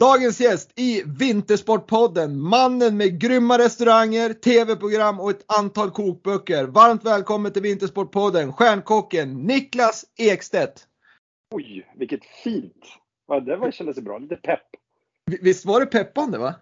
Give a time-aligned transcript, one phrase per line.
[0.00, 6.64] Dagens gäst i Vintersportpodden, mannen med grymma restauranger, tv-program och ett antal kokböcker.
[6.64, 10.86] Varmt välkommen till Vintersportpodden, stjärnkocken Niklas Ekstedt.
[11.54, 12.84] Oj, vilket fint!
[13.28, 14.66] Ja, det var, kändes bra, lite pepp.
[15.42, 16.54] Visst var det peppande va?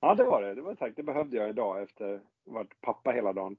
[0.00, 0.54] Ja, det var det.
[0.54, 0.92] Det var tack.
[0.96, 3.56] Det behövde jag idag efter att ha varit pappa hela dagen.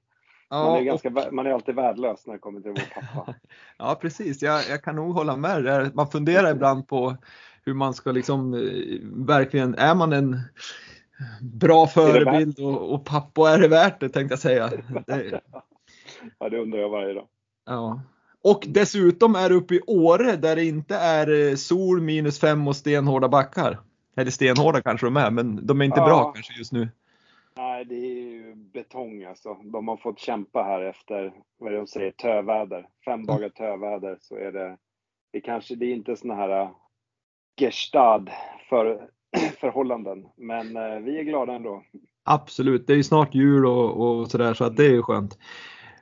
[0.49, 1.33] Ja, man, är ganska, och...
[1.33, 3.35] man är alltid värdelös när det kommer till vara pappa.
[3.77, 4.41] ja, precis.
[4.41, 5.91] Jag, jag kan nog hålla med där.
[5.94, 7.17] Man funderar ibland på
[7.67, 10.39] hur man ska liksom eh, verkligen, är man en
[11.41, 14.69] bra förebild och, och pappa är det värt det tänkte jag säga.
[15.07, 15.41] Det,
[16.39, 17.27] ja det undrar jag varje dag.
[17.66, 18.01] Ja.
[18.44, 22.67] Och dessutom är du uppe i Åre där det inte är eh, sol minus fem
[22.67, 23.79] och stenhårda backar.
[24.16, 26.06] Eller stenhårda kanske de är men de är inte ja.
[26.06, 26.89] bra kanske just nu.
[27.57, 29.53] Nej det är ju betong alltså.
[29.53, 32.88] De har fått kämpa här efter, vad de säger, töväder.
[33.06, 34.77] Fem dagar töväder så är det,
[35.31, 36.69] det kanske, det är inte såna här
[37.57, 38.29] Gestad
[38.69, 39.01] för,
[39.59, 40.25] förhållanden.
[40.38, 41.84] Men eh, vi är glada ändå.
[42.23, 45.38] Absolut, det är ju snart jul och, och sådär så att det är ju skönt.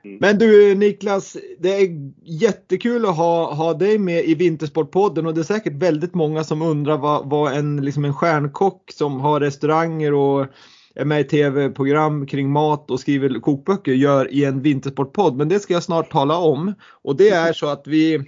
[0.04, 0.18] Mm.
[0.20, 1.88] Men du Niklas, det är
[2.24, 6.62] jättekul att ha, ha dig med i Vintersportpodden och det är säkert väldigt många som
[6.62, 10.46] undrar vad, vad en, liksom en stjärnkock som har restauranger och
[10.94, 15.36] är med i tv-program kring mat och skriver kokböcker gör i en vintersportpodd.
[15.36, 16.74] Men det ska jag snart tala om.
[17.02, 18.26] Och det är så att vi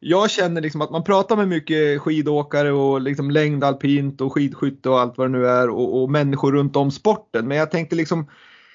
[0.00, 5.00] jag känner liksom att man pratar med mycket skidåkare och liksom längdalpint och skidskytte och
[5.00, 7.48] allt vad det nu är och, och, människor runt om sporten.
[7.48, 8.30] Men jag tänkte liksom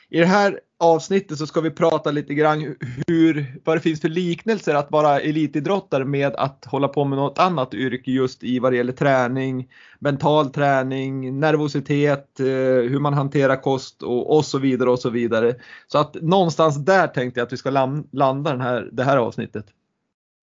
[0.09, 2.75] i det här avsnittet så ska vi prata lite grann
[3.07, 7.39] hur, vad det finns för liknelser att vara elitidrottare med att hålla på med något
[7.39, 9.69] annat yrke just i vad det gäller träning,
[9.99, 12.45] mental träning, nervositet, eh,
[12.89, 15.55] hur man hanterar kost och, och så vidare och så vidare.
[15.87, 17.69] Så att någonstans där tänkte jag att vi ska
[18.11, 19.65] landa den här, det här avsnittet.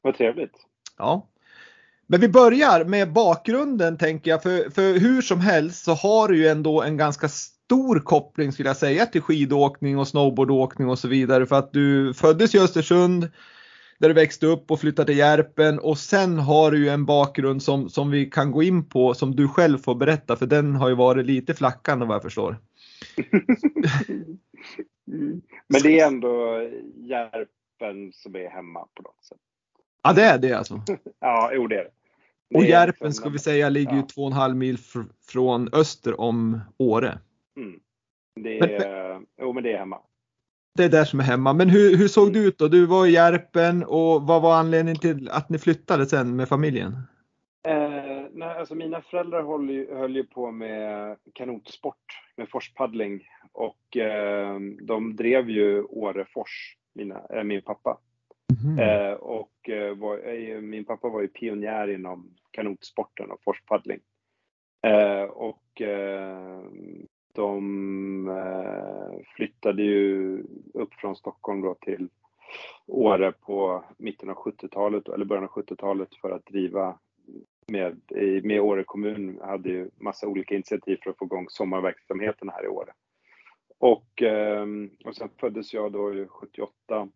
[0.03, 0.70] Vad trevligt.
[1.01, 1.27] Ja.
[2.07, 6.37] Men vi börjar med bakgrunden tänker jag, för, för hur som helst så har du
[6.37, 11.09] ju ändå en ganska stor koppling skulle jag säga till skidåkning och snowboardåkning och så
[11.09, 13.31] vidare för att du föddes i Östersund
[13.99, 17.63] där du växte upp och flyttade till Järpen och sen har du ju en bakgrund
[17.63, 20.89] som, som vi kan gå in på som du själv får berätta för den har
[20.89, 22.59] ju varit lite flackande vad jag förstår.
[25.13, 25.43] Mm.
[25.69, 26.61] Men det är ändå
[26.97, 29.39] Järpen som är hemma på något sätt.
[30.03, 30.83] Ja, det är det alltså?
[31.21, 31.85] ja, jo det är
[32.51, 32.59] det.
[32.59, 34.99] och Järpen ska vi säga ligger ju två och en halv mil fr
[35.33, 37.19] från öster om Åre.
[37.57, 37.81] Mm.
[38.35, 39.99] Det är, men, jo, men det är hemma.
[40.77, 41.53] Det är där som är hemma.
[41.53, 42.69] Men hur, hur såg det ut då?
[42.69, 46.93] Du var i Järpen och vad var anledningen till att ni flyttade sen med familjen?
[47.69, 51.97] Eh, nej, alltså mina föräldrar höll ju, höll ju på med kanotsport,
[52.37, 57.99] med forspaddling och eh, de drev ju Årefors, mina, äh, min pappa.
[58.51, 58.79] Mm.
[58.79, 64.01] Eh, och eh, var, eh, min pappa var ju pionjär inom kanotsporten och forspaddling.
[64.83, 66.61] Eh, och eh,
[67.33, 70.39] de eh, flyttade ju
[70.75, 72.09] upp från Stockholm då till
[72.87, 76.99] Åre på mitten av 70-talet eller början av 70-talet för att driva
[77.69, 78.01] med,
[78.45, 82.69] med Åre kommun hade ju massa olika initiativ för att få igång sommarverksamheten här i
[82.69, 82.93] Åre.
[83.79, 84.67] Och, eh,
[85.05, 87.09] och sen föddes jag då 78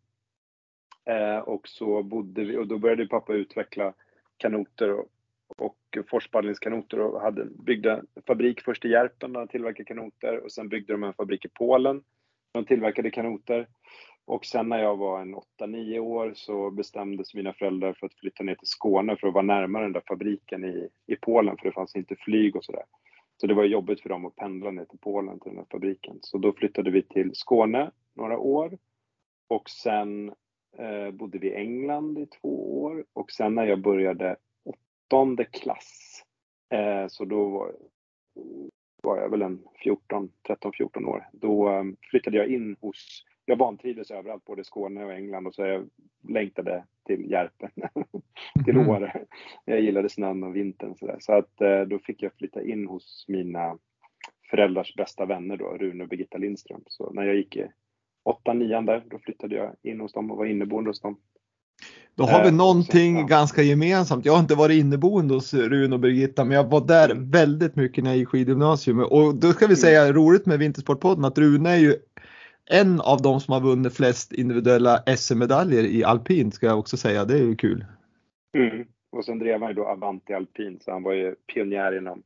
[1.04, 3.94] Eh, och så bodde vi, och då började pappa utveckla
[4.36, 5.08] kanoter och,
[5.58, 5.78] och
[6.10, 10.68] forspaddlingskanoter och hade, byggde en fabrik först i Järpen där han tillverkade kanoter och sen
[10.68, 11.96] byggde de en fabrik i Polen
[12.52, 13.68] där de tillverkade kanoter.
[14.26, 18.44] Och sen när jag var en 8-9 år så bestämdes mina föräldrar för att flytta
[18.44, 21.72] ner till Skåne för att vara närmare den där fabriken i, i Polen för det
[21.72, 22.84] fanns inte flyg och sådär.
[23.36, 26.18] Så det var jobbigt för dem att pendla ner till Polen till den här fabriken.
[26.20, 28.78] Så då flyttade vi till Skåne några år
[29.48, 30.34] och sen
[30.78, 36.22] eh, bodde vi i England i två år och sen när jag började åttonde klass
[36.70, 37.72] eh, så då var,
[39.02, 41.28] var jag väl en 14, 13-14 år.
[41.32, 45.62] Då eh, flyttade jag in hos jag vantrivdes överallt, både Skåne och England och så
[45.62, 45.88] jag
[46.28, 47.70] längtade till Järpen,
[48.64, 48.88] till mhm.
[48.88, 49.24] Åre.
[49.64, 51.16] Jag gillade snön och vintern så, där.
[51.20, 53.78] så att eh, då fick jag flytta in hos mina
[54.50, 56.82] föräldrars bästa vänner då, Rune och Birgitta Lindström.
[56.86, 57.66] Så när jag gick i
[58.24, 61.16] åttan, nian där, då flyttade jag in hos dem och var inneboende hos dem.
[62.16, 63.26] Då har vi eh, någonting ja.
[63.26, 64.24] ganska gemensamt.
[64.24, 68.04] Jag har inte varit inneboende hos Rune och Birgitta, men jag var där väldigt mycket
[68.04, 68.98] när jag gick skidgymnasium.
[68.98, 69.76] Och då ska vi mm.
[69.76, 71.94] säga roligt med Vintersportpodden att Rune är ju
[72.70, 77.24] en av de som har vunnit flest individuella SM-medaljer i alpint ska jag också säga.
[77.24, 77.84] Det är ju kul.
[78.56, 78.86] Mm.
[79.12, 82.22] Och sen drev han ju då Avanti alpin så han var ju pionjär inom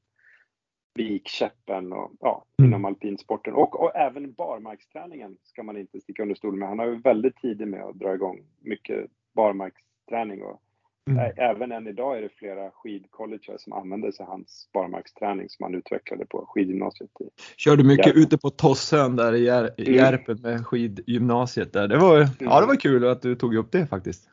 [0.98, 2.70] vikkäppen och ja, mm.
[2.70, 3.54] inom alpinsporten.
[3.54, 6.68] Och, och även barmarksträningen ska man inte sticka under stol med.
[6.68, 10.62] Han har ju väldigt tidigt med att dra igång mycket barmarksträning och
[11.08, 11.32] Mm.
[11.36, 15.74] Även än idag är det flera skidcolleger som använder sig av hans barmarksträning som han
[15.74, 17.10] utvecklade på skidgymnasiet.
[17.20, 17.24] I
[17.56, 18.22] Kör du mycket Järpen.
[18.22, 19.94] ute på Tossön där i, Jär, mm.
[19.94, 21.88] Järpen med skidgymnasiet där?
[21.88, 22.28] Det var, mm.
[22.38, 24.28] ja, det var kul att du tog upp det faktiskt.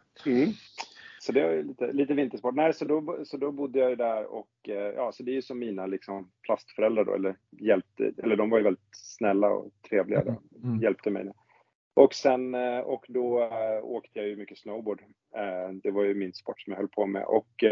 [1.30, 1.31] Mm.
[1.31, 2.56] Så det är lite, lite vintersport.
[2.56, 5.42] Nej, så då, så då bodde jag där och eh, ja, så det är ju
[5.42, 10.24] som mina liksom plastföräldrar då, eller hjälpte, eller de var ju väldigt snälla och trevliga
[10.24, 10.81] då, mm.
[10.81, 11.31] hjälpte mig.
[11.94, 15.01] Och sen eh, och då äh, åkte jag ju mycket snowboard.
[15.83, 17.63] Det var ju min sport som jag höll på med och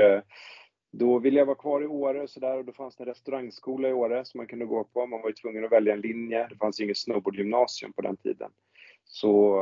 [0.92, 3.90] då ville jag vara kvar i Åre och sådär och då fanns det en restaurangskola
[3.90, 5.06] i Åre som man kunde gå på.
[5.06, 6.48] Man var ju tvungen att välja en linje.
[6.50, 8.52] Det fanns ju inget snowboardgymnasium på den tiden.
[9.04, 9.60] Så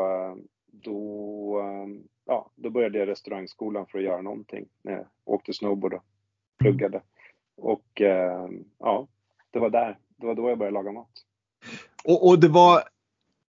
[0.72, 1.62] då,
[2.26, 4.66] ja, då började jag restaurangskolan för att göra någonting.
[4.82, 6.04] Jag åkte snowboard och
[6.60, 7.02] pluggade.
[7.58, 8.02] Och
[8.80, 9.08] ja,
[9.52, 9.98] det var där.
[10.18, 11.12] Det var då jag började laga mat.
[12.04, 12.82] Och, och det var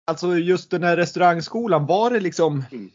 [0.05, 2.89] alltså just den här restaurangskolan, var det liksom mm.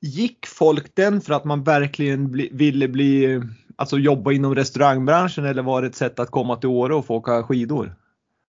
[0.00, 3.40] Gick folk den för att man verkligen bli, ville bli,
[3.76, 7.16] alltså jobba inom restaurangbranschen eller var det ett sätt att komma till Åre och få
[7.16, 7.94] åka skidor?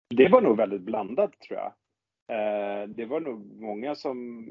[0.10, 1.74] Det var nog väldigt blandat tror jag.
[2.31, 4.45] Eh, det var nog många som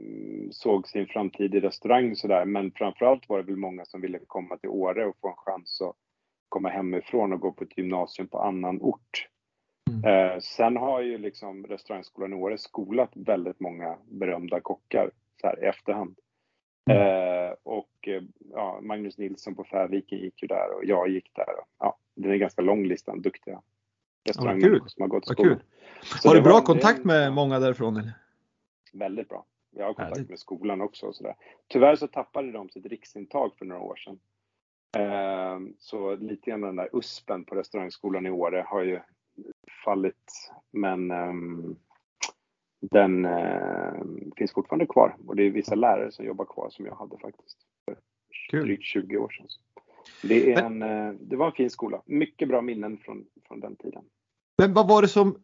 [0.50, 4.56] såg sin framtid i restaurang sådär, men framförallt var det väl många som ville komma
[4.56, 5.96] till Åre och få en chans att
[6.48, 9.28] komma hemifrån och gå på ett gymnasium på annan ort.
[9.90, 10.04] Mm.
[10.04, 15.10] Eh, sen har ju liksom restaurangskolan i Åre skolat väldigt många berömda kockar
[15.40, 16.18] så här i efterhand.
[16.90, 17.02] Mm.
[17.02, 18.08] Eh, och
[18.50, 21.46] ja, Magnus Nilsson på Färviken gick ju där och jag gick där.
[21.78, 23.62] Ja, det är en ganska lång lista, duktiga
[24.30, 25.60] restauranger ja, som har gått i skolan.
[26.24, 27.96] Har du bra var, kontakt med många därifrån?
[27.96, 28.12] Eller?
[28.92, 29.44] Väldigt bra.
[29.70, 31.06] Jag har kontakt med skolan också.
[31.06, 31.34] Och så där.
[31.68, 34.18] Tyvärr så tappade de sitt riksintag för några år sedan.
[34.96, 39.00] Eh, så lite grann den där USPen på restaurangskolan i Åre har ju
[39.84, 40.50] fallit.
[40.70, 41.76] Men um,
[42.80, 44.02] den uh,
[44.36, 47.58] finns fortfarande kvar och det är vissa lärare som jobbar kvar som jag hade faktiskt
[47.84, 47.96] för
[48.50, 48.64] Kul.
[48.64, 49.46] drygt 20 år sedan.
[50.22, 52.02] Det, är en, uh, det var en fin skola.
[52.06, 54.04] Mycket bra minnen från, från den tiden.
[54.60, 55.36] Men vad var det som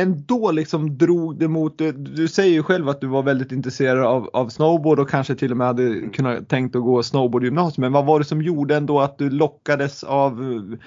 [0.00, 4.30] ändå liksom drog det mot, du säger ju själv att du var väldigt intresserad av,
[4.32, 7.82] av snowboard och kanske till och med hade kunnat tänkt att gå snowboardgymnasium.
[7.82, 10.78] Men vad var det som gjorde ändå att du lockades av eh,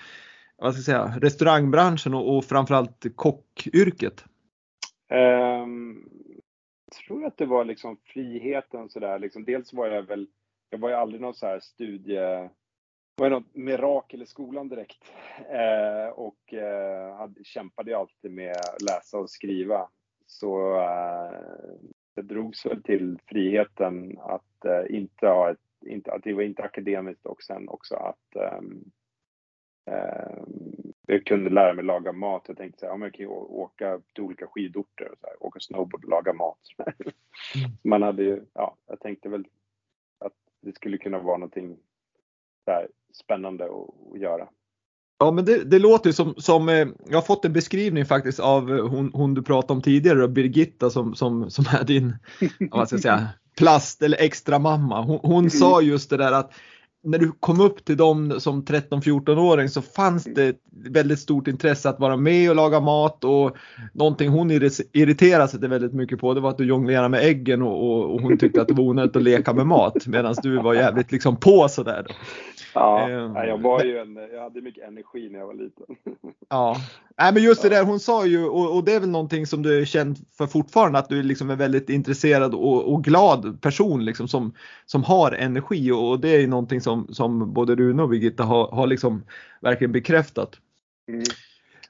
[0.58, 4.26] vad ska jag säga, restaurangbranschen och, och framförallt kockyrket?
[5.14, 6.10] Um,
[6.86, 9.20] jag tror att det var liksom friheten sådär.
[9.20, 10.28] Liksom, dels var jag väl,
[10.70, 12.50] jag var ju aldrig någon så här studie,
[13.22, 15.12] var jag något mirakel i skolan direkt.
[15.40, 16.54] Uh, och
[17.18, 19.90] hade, kämpade alltid med att läsa och skriva.
[20.26, 21.32] Så uh,
[22.16, 26.64] det drogs väl till friheten att uh, inte ha ett, inte, att det var inte
[26.64, 28.92] akademiskt och sen också att um,
[29.86, 30.44] Eh,
[31.08, 32.46] jag kunde lära mig laga mat.
[32.48, 35.44] Jag tänkte så här, ja, jag kan ju åka till olika skidorter och så här,
[35.44, 36.60] åka snowboard och laga mat.
[37.56, 37.72] Mm.
[37.84, 39.48] Man hade ju, ja, jag tänkte väl
[40.20, 41.78] att det skulle kunna vara någonting
[42.66, 42.72] så
[43.14, 44.48] spännande att, att göra.
[45.20, 48.78] Ja men det, det låter som, som, eh, jag har fått en beskrivning faktiskt av
[48.78, 52.16] eh, hon, hon du pratade om tidigare, Birgitta som, som, som är din,
[52.72, 53.28] vad ska jag säga,
[53.58, 55.02] plast eller extra mamma.
[55.02, 55.50] Hon, hon mm.
[55.50, 56.54] sa just det där att
[57.04, 62.00] när du kom upp till dem som 13-14-åring så fanns det väldigt stort intresse att
[62.00, 63.58] vara med och laga mat och
[63.94, 67.92] någonting hon irriterade sig väldigt mycket på det var att du jonglerade med äggen och,
[67.92, 70.74] och, och hon tyckte att det var onödigt att leka med mat medan du var
[70.74, 72.06] jävligt liksom på sådär.
[72.74, 75.86] Ja, um, jag var ju en, jag hade mycket energi när jag var liten.
[76.50, 76.76] Ja,
[77.18, 79.64] Nej men just det där hon sa ju och, och, det är väl någonting som
[79.64, 84.06] du är känd för fortfarande att du liksom är väldigt intresserad och, och glad person
[84.06, 84.54] liksom som,
[84.86, 88.44] som har energi och, och det är ju någonting som, som både Rune och Birgitta
[88.44, 89.24] har, har liksom
[89.62, 90.60] verkligen bekräftat.
[91.08, 91.24] Mm.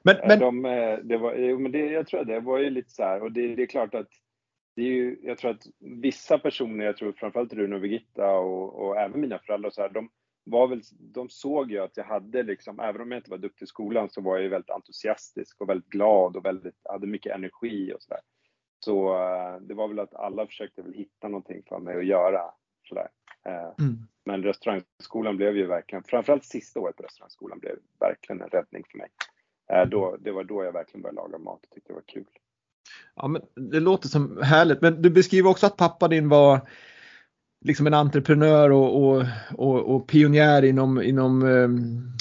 [0.02, 0.38] Men, men...
[0.38, 3.22] De, eh, det var, men det, jag tror att det var ju lite så här
[3.22, 4.08] och det, det är klart att
[4.76, 8.86] det är ju, jag tror att vissa personer, jag tror framförallt Rune och Birgitta och,
[8.86, 10.08] och även mina föräldrar så här, de,
[10.44, 13.64] var väl, de såg ju att jag hade liksom, även om jag inte var duktig
[13.64, 17.34] i skolan så var jag ju väldigt entusiastisk och väldigt glad och väldigt, hade mycket
[17.34, 18.20] energi och sådär.
[18.84, 22.40] Så uh, det var väl att alla försökte väl hitta någonting för mig att göra
[22.88, 23.08] sådär.
[23.48, 23.98] Uh, mm.
[24.24, 28.98] Men restaurangskolan blev ju verkligen, framförallt sista året på restaurangskolan blev verkligen en räddning för
[28.98, 29.08] mig.
[29.72, 32.26] Uh, då, det var då jag verkligen började laga mat och tyckte det var kul.
[33.14, 36.60] Ja, men det låter som härligt, men du beskriver också att pappa din var
[37.64, 42.12] liksom en entreprenör och, och, och, och pionjär inom, inom um,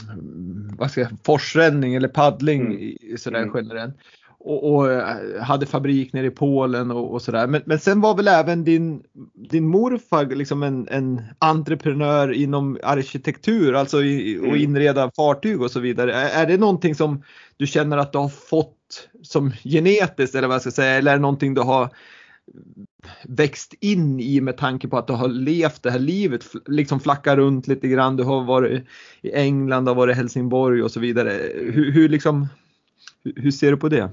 [0.77, 3.17] vad ska jag, forsränning eller paddling mm.
[3.17, 3.51] sådär mm.
[3.55, 3.95] generellt.
[4.43, 7.48] Och, och, eh, hade fabrik nere i Polen och, och sådär.
[7.48, 9.03] Men, men sen var väl även din,
[9.50, 14.62] din morfar liksom en, en entreprenör inom arkitektur, alltså i, och mm.
[14.62, 16.13] inreda fartyg och så vidare.
[16.13, 17.24] Är, är det någonting som
[17.57, 21.15] du känner att du har fått som genetiskt eller vad jag ska säga, eller är
[21.15, 21.89] det någonting du har
[23.24, 27.38] växt in i med tanke på att du har levt det här livet, liksom flackat
[27.38, 28.17] runt lite grann.
[28.17, 28.88] Du har varit
[29.22, 31.29] i England, du har varit i Helsingborg och så vidare.
[31.53, 32.48] Hur, hur, liksom,
[33.36, 34.10] hur ser du på det?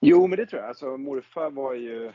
[0.00, 0.68] Jo, men det tror jag.
[0.68, 2.12] Alltså, morfar var ju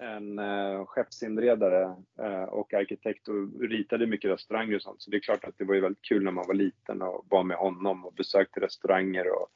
[0.00, 1.82] en eh, skeppsinredare
[2.22, 5.02] eh, och arkitekt och ritade mycket restauranger och sånt.
[5.02, 7.26] Så det är klart att det var ju väldigt kul när man var liten och
[7.28, 9.48] var med honom och besökte restauranger och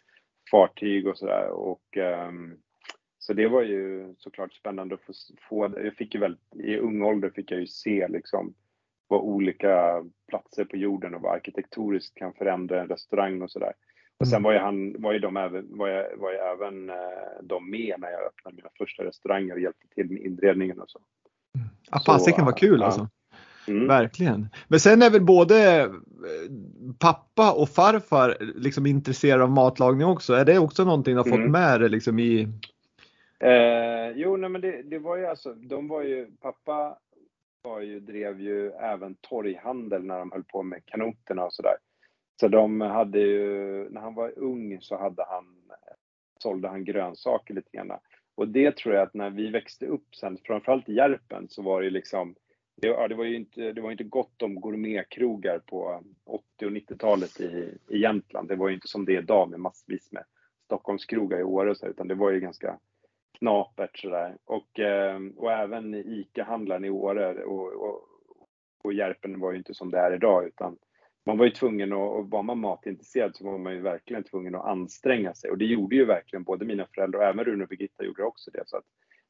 [0.51, 1.49] fartyg och sådär.
[1.49, 2.57] Och ehm,
[3.23, 5.13] så det var ju såklart spännande att få,
[5.49, 8.55] få jag fick ju väldigt, i ung ålder fick jag ju se liksom
[9.09, 13.73] vad olika platser på jorden och vad arkitektoriskt kan förändra en restaurang och sådär.
[14.19, 14.43] Och sen mm.
[14.43, 16.97] var ju, han, var ju de även, var jag, var jag även eh,
[17.43, 21.01] de med när jag öppnade mina första restauranger och hjälpte till med inredningen och så.
[21.91, 22.87] Ja, fasiken var kul ja.
[22.87, 23.09] alltså.
[23.69, 23.89] Mm.
[23.89, 24.49] Verkligen.
[24.69, 25.91] Men sen är väl både eh,
[26.99, 30.35] pappa och farfar liksom intresserade av matlagning också.
[30.35, 31.53] Är det också någonting du har fått mm.
[31.53, 32.49] med dig liksom i
[33.43, 36.99] Eh, jo, nej, men det, det, var ju alltså, de var ju, pappa
[37.63, 41.77] var ju, drev ju även torghandel när de höll på med kanoterna och sådär.
[42.41, 45.45] Så de hade ju, när han var ung så hade han,
[46.39, 47.99] sålde han grönsaker lite grann.
[48.35, 51.83] Och det tror jag att när vi växte upp sen, framförallt i Järpen, så var
[51.83, 52.35] det liksom,
[52.77, 56.73] det, ja, det var ju inte, det var inte gott om gourmetkrogar på 80 och
[56.73, 58.49] 90-talet i, i Jämtland.
[58.49, 60.25] Det var ju inte som det är idag med massvis med
[60.65, 62.79] Stockholmskrogar i Åre och så, utan det var ju ganska
[63.43, 64.37] knapert sådär.
[64.45, 68.01] Och, ehm, och även ICA-handlaren i Åre och, och,
[68.85, 70.77] och Järpen var ju inte som det är idag utan
[71.27, 74.55] man var ju tvungen att, och var man matintresserad så var man ju verkligen tvungen
[74.55, 77.69] att anstränga sig och det gjorde ju verkligen både mina föräldrar och även Rune och
[77.69, 78.63] Birgitta gjorde också det.
[78.67, 78.85] Så att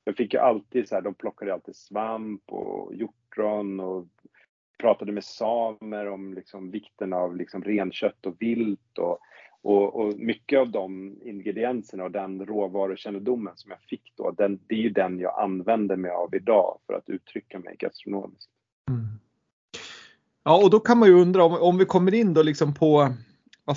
[0.05, 4.07] jag fick ju alltid så här, de plockade alltid svamp och hjortron och
[4.79, 9.19] pratade med samer om liksom vikten av liksom renkött och vilt och
[9.63, 14.75] och, och, mycket av de ingredienserna och den råvarukännedomen som jag fick då, den, det
[14.75, 18.51] är ju den jag använder mig av idag för att uttrycka mig gastronomiskt.
[18.91, 19.05] Mm.
[20.45, 23.13] Ja, och då kan man ju undra om, om vi kommer in då liksom på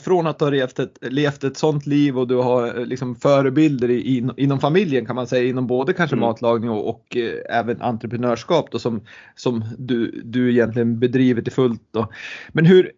[0.04, 3.16] från att du har levt ett, levt ett sånt liv och du har eh, liksom
[3.16, 6.28] förebilder i, in, inom familjen kan man säga, inom både kanske mm.
[6.28, 9.02] matlagning och, och eh, även entreprenörskap då, som,
[9.36, 11.82] som du, du egentligen bedriver till fullt.
[11.92, 12.08] Då.
[12.54, 12.92] Men hur,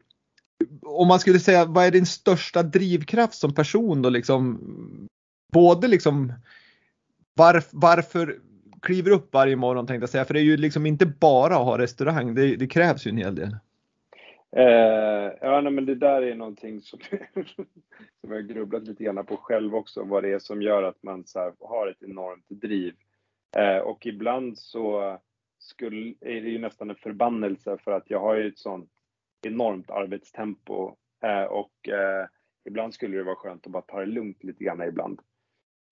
[0.81, 4.59] om man skulle säga vad är din största drivkraft som person då liksom?
[5.53, 6.33] Både liksom
[7.35, 8.39] varf, varför
[8.81, 11.65] kliver upp varje morgon tänkte jag säga, för det är ju liksom inte bara att
[11.65, 13.55] ha restaurang, det, det krävs ju en hel del.
[14.55, 16.99] Eh, ja, nej, men det där är någonting som,
[18.21, 21.23] som jag grubblat lite grann på själv också, vad det är som gör att man
[21.35, 22.93] här, har ett enormt driv.
[23.57, 25.17] Eh, och ibland så
[25.59, 28.89] skulle, är det ju nästan en förbannelse för att jag har ju ett sånt
[29.47, 32.27] enormt arbetstempo eh, och eh,
[32.65, 35.21] ibland skulle det vara skönt att bara ta det lugnt lite grann ibland.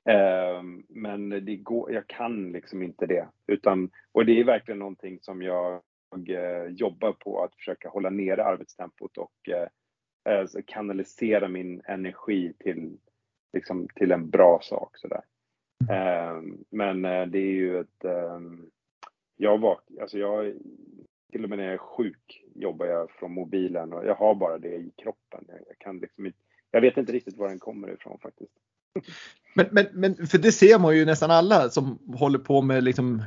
[0.10, 3.28] Eh, men det går, jag kan liksom inte det.
[3.48, 5.82] Utan, och det är verkligen någonting som jag
[6.70, 9.50] jobbar på, att försöka hålla nere arbetstempot och
[10.30, 12.98] alltså kanalisera min energi till,
[13.54, 14.98] liksom, till en bra sak.
[14.98, 15.22] Sådär.
[16.70, 18.06] Men det är ju ett...
[19.38, 20.54] Jag, vak, alltså jag
[21.36, 24.58] till och med när jag är sjuk jobbar jag från mobilen och jag har bara
[24.58, 25.46] det i kroppen.
[25.48, 26.38] Jag, kan liksom inte,
[26.72, 28.52] jag vet inte riktigt var den kommer ifrån faktiskt.
[29.54, 33.24] Men, men, men för det ser man ju nästan alla som håller på med liksom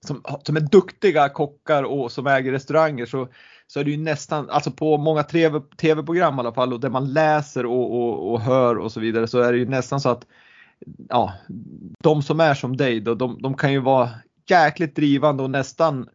[0.00, 3.28] som, som är duktiga kockar och som äger restauranger så,
[3.66, 6.90] så är det ju nästan, alltså på många TV, tv-program i alla fall och där
[6.90, 10.08] man läser och, och, och, hör och så vidare så är det ju nästan så
[10.08, 10.26] att
[11.08, 11.32] ja,
[12.02, 14.10] de som är som dig då, de, de kan ju vara
[14.50, 16.08] jäkligt drivande och nästan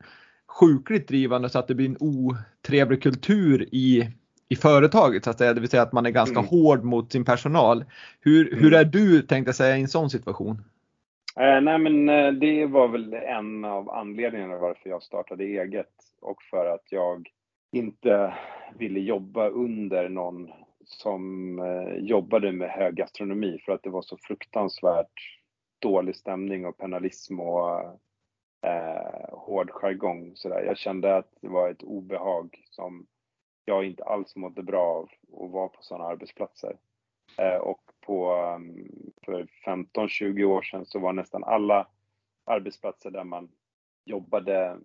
[0.59, 4.09] sjukligt drivande så att det blir en otrevlig kultur i,
[4.49, 5.53] i företaget så att säga.
[5.53, 6.49] Det vill säga att man är ganska mm.
[6.49, 7.85] hård mot sin personal.
[8.19, 8.63] Hur, mm.
[8.63, 10.61] hur är du tänkte jag säga i en sån situation?
[11.35, 16.43] Eh, nej men eh, det var väl en av anledningarna varför jag startade eget och
[16.43, 17.29] för att jag
[17.71, 18.33] inte
[18.77, 20.51] ville jobba under någon
[20.85, 25.39] som eh, jobbade med hög gastronomi för att det var så fruktansvärt
[25.79, 27.99] dålig stämning och penalism och
[28.63, 30.31] eh, hård jargong.
[30.35, 30.63] Så där.
[30.63, 33.07] Jag kände att det var ett obehag som
[33.65, 35.09] jag inte alls mådde bra av
[35.45, 36.77] att vara på sådana arbetsplatser.
[37.37, 38.89] Eh, och på, ehm,
[39.25, 41.87] för 15-20 år sedan så var nästan alla
[42.45, 43.51] arbetsplatser där man
[44.05, 44.77] jobbade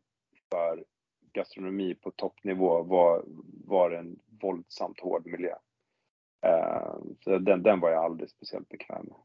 [0.51, 0.85] för
[1.33, 3.25] gastronomi på toppnivå var,
[3.65, 5.55] var en våldsamt hård miljö.
[6.43, 6.95] Eh,
[7.25, 9.17] så den, den var jag aldrig speciellt bekväm med.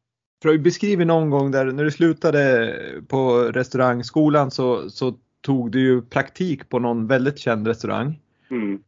[0.43, 2.75] För du beskriver någon gång där när du slutade
[3.07, 8.19] på restaurangskolan så, så tog du ju praktik på någon väldigt känd restaurang.
[8.51, 8.79] Mm.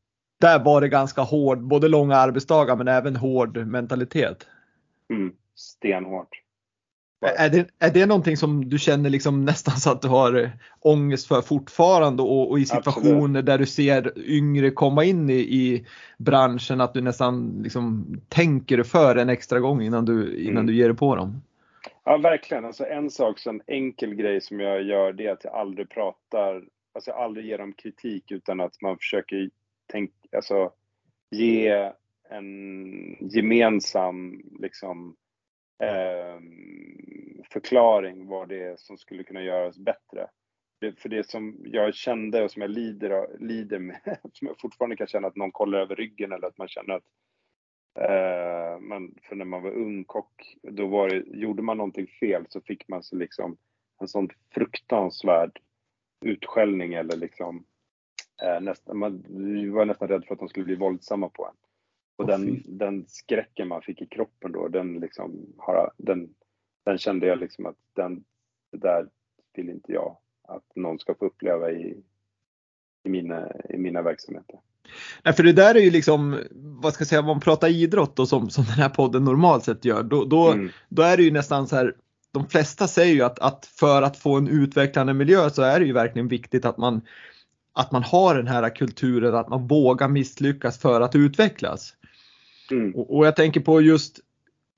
[0.41, 4.47] Där var det ganska hård, både långa arbetsdagar men även hård mentalitet.
[5.09, 6.29] Mm, stenhårt.
[7.21, 10.49] Är det, är det någonting som du känner liksom nästan så att du har eh,
[10.79, 13.45] ångest för fortfarande och, och i situationer Absolut.
[13.45, 15.85] där du ser yngre komma in i, i,
[16.17, 20.65] branschen att du nästan liksom tänker för en extra gång innan du, innan mm.
[20.65, 21.41] du ger dig på dem?
[22.03, 22.65] Ja, verkligen.
[22.65, 25.89] Alltså en sak, så en enkel grej som jag gör det är att jag aldrig
[25.89, 29.49] pratar, alltså jag aldrig ger dem kritik utan att man försöker
[29.91, 30.71] tänka, alltså
[31.31, 31.91] ge
[32.29, 35.15] en gemensam liksom,
[35.79, 36.39] eh,
[37.51, 40.27] förklaring vad det är som skulle kunna göras bättre.
[40.79, 44.95] Det, för det som jag kände och som jag lider, lider med, som jag fortfarande
[44.95, 47.03] kan känna att någon kollar över ryggen eller att man känner att
[47.99, 52.45] eh, man, för när man var ung kock, då var det, gjorde man någonting fel
[52.49, 53.57] så fick man så liksom
[54.01, 55.59] en sån fruktansvärd
[56.25, 57.65] utskällning eller liksom
[58.43, 59.23] eh, nästan, man
[59.73, 61.64] var nästan rädd för att de skulle bli våldsamma på en.
[62.17, 66.29] Och den, den skräcken man fick i kroppen då, den, liksom, har, den,
[66.85, 68.23] den kände jag liksom att den,
[68.71, 69.07] det där
[69.53, 72.03] vill inte jag att någon ska få uppleva i,
[73.03, 74.59] i, mina, i mina verksamheter.
[75.23, 78.19] Nej, för det där är ju liksom, vad ska jag säga, om man pratar idrott
[78.19, 80.69] och som, som den här podden normalt sett gör, då, då, mm.
[80.89, 81.95] då är det ju nästan så här,
[82.31, 85.85] de flesta säger ju att, att för att få en utvecklande miljö så är det
[85.85, 87.01] ju verkligen viktigt att man,
[87.73, 91.93] att man har den här kulturen, att man vågar misslyckas för att utvecklas.
[92.71, 92.95] Mm.
[92.95, 94.19] Och, och, jag tänker på just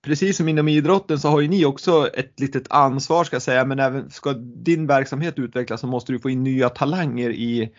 [0.02, 3.66] Precis som inom idrotten så har ju ni också ett litet ansvar ska jag säga
[3.66, 7.74] men även ska din verksamhet utvecklas så måste du få in nya talanger i,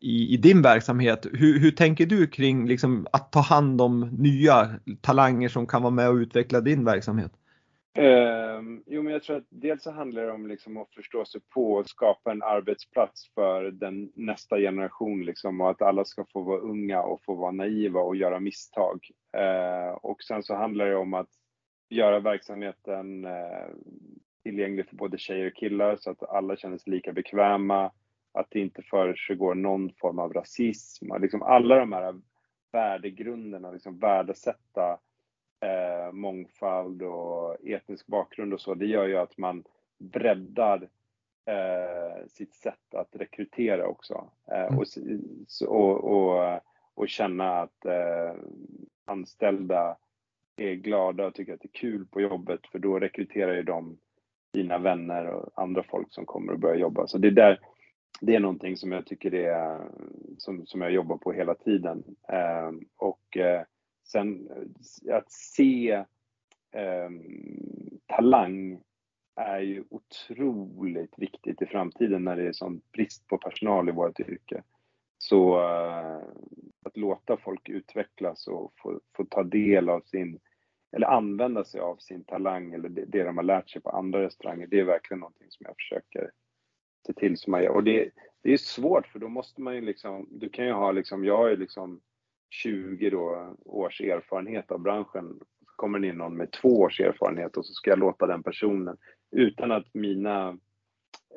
[0.00, 1.26] i, i din verksamhet.
[1.32, 4.70] Hur, hur, tänker du kring liksom, att ta hand om nya
[5.00, 7.32] talanger som kan vara med och utveckla din verksamhet?
[7.94, 11.40] Eh, jo, men jag tror att dels så handlar det om liksom att förstå sig
[11.40, 16.42] på och skapa en arbetsplats för den nästa generation liksom och att alla ska få
[16.42, 19.08] vara unga och få vara naiva och göra misstag.
[19.36, 21.28] Eh, och sen så handlar det om att
[21.90, 23.68] göra verksamheten eh,
[24.42, 27.90] tillgänglig för både tjejer och killar så att alla känner sig lika bekväma,
[28.34, 31.06] att det inte försiggår någon form av rasism.
[31.20, 32.20] Liksom alla de här
[32.72, 34.98] värdegrunderna, liksom värdesätta
[35.62, 39.64] eh, mångfald och etnisk bakgrund och så, det gör ju att man
[39.98, 40.88] breddar
[41.46, 44.30] eh, sitt sätt att rekrytera också.
[44.50, 44.78] Eh, mm.
[44.78, 44.86] och,
[45.68, 46.60] och, och,
[46.94, 48.34] och, känna att eh,
[49.04, 49.96] anställda
[50.56, 53.98] är glada och tycker att det är kul på jobbet för då rekryterar ju de
[54.52, 57.06] dina vänner och andra folk som kommer att börja jobba.
[57.06, 57.60] Så det är där,
[58.20, 59.80] det är någonting som jag tycker det är,
[60.38, 62.04] som, som jag jobbar på hela tiden.
[62.28, 63.62] Eh, och eh,
[64.04, 64.48] Sen
[65.06, 65.90] eh, att se
[66.72, 67.10] eh,
[68.06, 68.82] talang
[69.36, 74.20] är ju otroligt viktigt i framtiden när det är sån brist på personal i vårt
[74.20, 74.62] yrke.
[75.18, 76.22] Så eh,
[76.82, 80.38] att låta folk utvecklas och få, få, ta del av sin,
[80.96, 84.22] eller använda sig av sin talang eller det, det de har lärt sig på andra
[84.22, 86.30] restauranger, det är verkligen någonting som jag försöker
[87.06, 87.70] se till som man gör.
[87.70, 88.10] Och det,
[88.42, 91.36] det är svårt för då måste man ju liksom, du kan ju ha liksom, jag
[91.36, 92.00] har ju liksom
[92.52, 95.38] 20 då, års erfarenhet av branschen.
[95.38, 98.42] Så kommer det in någon med två års erfarenhet och så ska jag låta den
[98.42, 98.96] personen,
[99.30, 100.58] utan att mina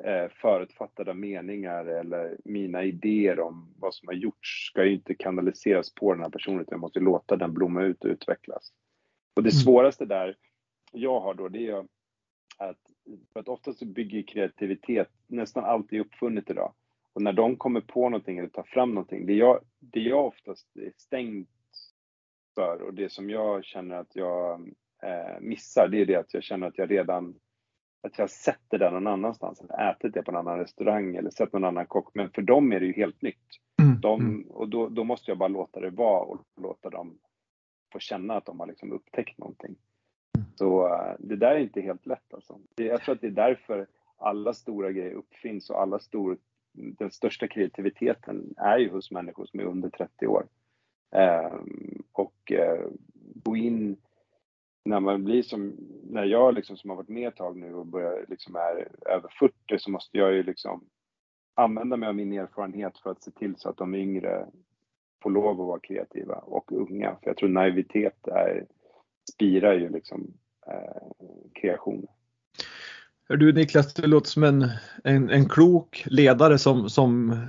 [0.04, 5.94] eh, förutfattade meningar eller mina idéer om vad som har gjorts ska ju inte kanaliseras
[5.94, 8.72] på den här personen utan jag måste låta den blomma ut och utvecklas.
[9.34, 9.60] Och det mm.
[9.60, 10.36] svåraste där
[10.92, 11.84] jag har då det är
[12.58, 12.80] att,
[13.32, 16.72] för att oftast bygger kreativitet, nästan allt är uppfunnet idag.
[17.16, 20.76] Och när de kommer på någonting eller tar fram någonting, det jag, det jag oftast
[20.76, 21.46] är stängd
[22.54, 24.60] för och det som jag känner att jag
[25.02, 27.34] eh, missar, det är det att jag känner att jag redan
[28.02, 31.30] att jag sett det där någon annanstans, eller ätit det på en annan restaurang eller
[31.30, 32.14] sett någon annan kock.
[32.14, 33.46] Men för dem är det ju helt nytt.
[33.82, 34.00] Mm.
[34.00, 34.50] De, mm.
[34.50, 37.18] och då, då, måste jag bara låta det vara och låta dem
[37.92, 39.76] få känna att de har liksom upptäckt någonting.
[40.38, 40.46] Mm.
[40.54, 42.58] Så uh, det där är inte helt lätt alltså.
[42.76, 46.38] Jag tror att det är därför alla stora grejer uppfinns och alla stor,
[46.76, 50.46] den största kreativiteten är ju hos människor som är under 30 år.
[51.10, 52.86] Ehm, och eh,
[53.44, 53.96] gå in
[54.84, 55.76] när man blir som,
[56.10, 59.28] när jag liksom som har varit med ett tag nu och börjar liksom är över
[59.38, 60.84] 40 så måste jag ju liksom
[61.54, 64.46] använda mig av min erfarenhet för att se till så att de yngre
[65.22, 67.16] får lov att vara kreativa och unga.
[67.22, 68.66] För jag tror naivitet är,
[69.32, 70.34] spirar ju liksom
[70.66, 71.26] eh,
[73.28, 74.68] Hör Du Niklas, du låter som en,
[75.04, 77.40] en, en klok ledare som, som,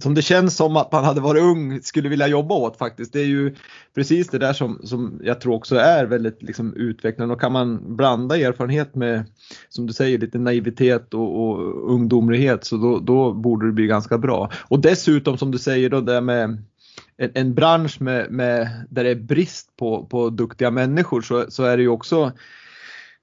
[0.00, 3.12] som det känns som att man hade varit ung skulle vilja jobba åt faktiskt.
[3.12, 3.54] Det är ju
[3.94, 7.96] precis det där som, som jag tror också är väldigt liksom, utvecklande och kan man
[7.96, 9.24] blanda erfarenhet med,
[9.68, 14.18] som du säger, lite naivitet och, och ungdomlighet så då, då borde det bli ganska
[14.18, 14.50] bra.
[14.68, 16.44] Och dessutom som du säger då det med
[17.16, 21.64] en, en bransch med, med, där det är brist på, på duktiga människor så, så
[21.64, 22.32] är det ju också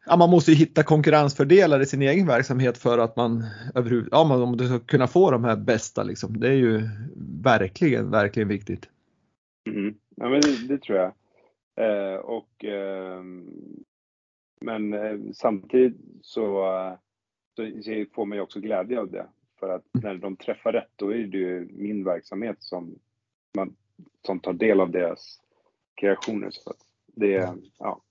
[0.06, 4.24] ja, man måste ju hitta konkurrensfördelar i sin egen verksamhet för att man överhuvud, ja,
[4.24, 6.40] man, ska kunna få de här bästa liksom.
[6.40, 6.82] Det är ju
[7.44, 8.90] verkligen, verkligen viktigt.
[9.70, 9.96] Mm.
[10.16, 11.14] Ja, men det, det tror jag.
[11.76, 13.24] Eh, och, eh,
[14.62, 16.66] men eh, samtidigt så,
[17.56, 17.64] så,
[18.16, 19.28] får man ju också glädje av det.
[19.60, 20.04] För att mm.
[20.04, 22.96] när de träffar rätt, då är det ju min verksamhet som,
[23.58, 23.76] man,
[24.26, 25.40] som tar del av deras
[25.96, 26.50] kreationer.
[26.52, 26.74] Så
[27.16, 28.02] det, ja,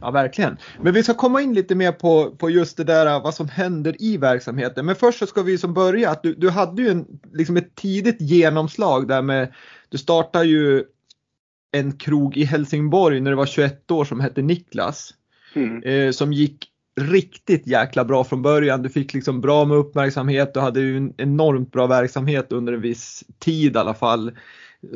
[0.00, 0.56] Ja, verkligen.
[0.80, 4.02] Men vi ska komma in lite mer på, på just det där vad som händer
[4.02, 4.86] i verksamheten.
[4.86, 7.74] Men först så ska vi som börja att du, du hade ju en, liksom ett
[7.74, 9.54] tidigt genomslag där med,
[9.88, 10.84] du startade ju
[11.72, 15.14] en krog i Helsingborg när du var 21 år som hette Niklas.
[15.54, 15.82] Mm.
[15.82, 16.68] Eh, som gick
[17.00, 18.82] riktigt jäkla bra från början.
[18.82, 22.80] Du fick liksom bra med uppmärksamhet, du hade ju en enormt bra verksamhet under en
[22.80, 24.32] viss tid i alla fall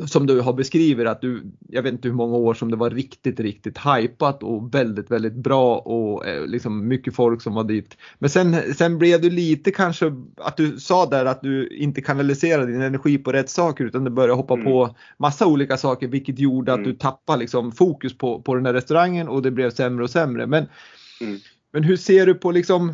[0.05, 2.89] som du har beskrivit att du, jag vet inte hur många år som det var
[2.89, 7.97] riktigt, riktigt hypat och väldigt, väldigt bra och eh, liksom mycket folk som var dit.
[8.19, 12.71] Men sen, sen blev du lite kanske att du sa där att du inte kanaliserade
[12.71, 14.65] din energi på rätt saker utan du började hoppa mm.
[14.65, 16.91] på massa olika saker vilket gjorde att mm.
[16.91, 20.47] du tappade liksom fokus på, på den här restaurangen och det blev sämre och sämre.
[20.47, 20.65] Men,
[21.21, 21.39] mm.
[21.73, 22.93] men hur ser du på liksom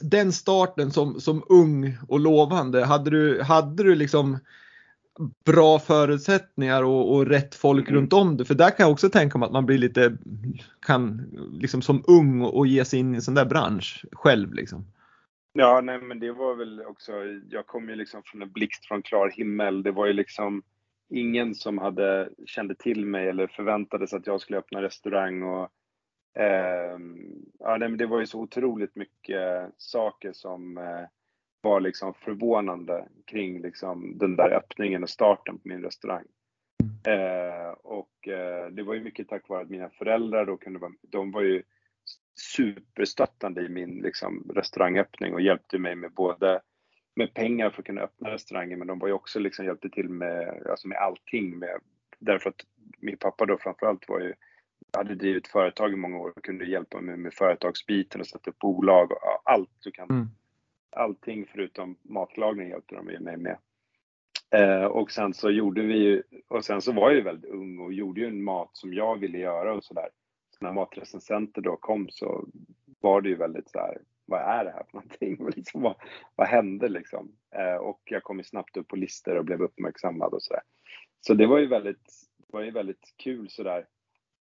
[0.00, 2.84] den starten som, som ung och lovande?
[2.84, 4.38] Hade du, hade du liksom
[5.44, 8.00] bra förutsättningar och, och rätt folk mm.
[8.00, 8.44] runt om det.
[8.44, 10.16] För där kan jag också tänka mig att man blir lite,
[10.86, 14.84] kan liksom som ung och ge sig in i en sån där bransch själv liksom.
[15.52, 17.12] Ja, nej men det var väl också,
[17.50, 19.82] jag kom ju liksom från en blixt från klar himmel.
[19.82, 20.62] Det var ju liksom
[21.10, 25.70] ingen som hade, kände till mig eller förväntade sig att jag skulle öppna restaurang och
[26.42, 26.98] eh,
[27.58, 31.04] ja, nej, men det var ju så otroligt mycket saker som eh,
[31.68, 36.24] var liksom förvånande kring liksom den där öppningen och starten på min restaurang.
[37.06, 40.92] Eh, och eh, det var ju mycket tack vare att mina föräldrar då kunde vara,
[41.00, 41.62] de var ju
[42.56, 46.60] superstöttande i min liksom, restaurangöppning och hjälpte mig med både
[47.16, 50.08] med pengar för att kunna öppna restaurangen men de var ju också liksom hjälpte till
[50.08, 51.80] med, alltså med allting med,
[52.18, 52.60] därför att
[52.98, 54.34] min pappa då framförallt var ju
[54.92, 58.58] hade drivit företag i många år och kunde hjälpa mig med företagsbiten och sätta upp
[58.58, 60.28] bolag och allt du kan mm
[60.98, 63.58] allting förutom matlagning hjälpte de ju mig med.
[64.50, 67.78] Eh, och sen så gjorde vi ju, och sen så var jag ju väldigt ung
[67.78, 70.08] och gjorde ju en mat som jag ville göra och sådär.
[70.50, 72.48] Så när Matrecensenter då kom så
[73.00, 75.46] var det ju väldigt så här, vad är det här för någonting?
[75.56, 75.94] liksom, vad,
[76.36, 77.32] vad hände liksom?
[77.54, 80.62] Eh, och jag kom ju snabbt upp på listor och blev uppmärksammad och sådär.
[81.20, 82.12] Så det var ju väldigt,
[82.48, 83.86] var ju väldigt kul sådär.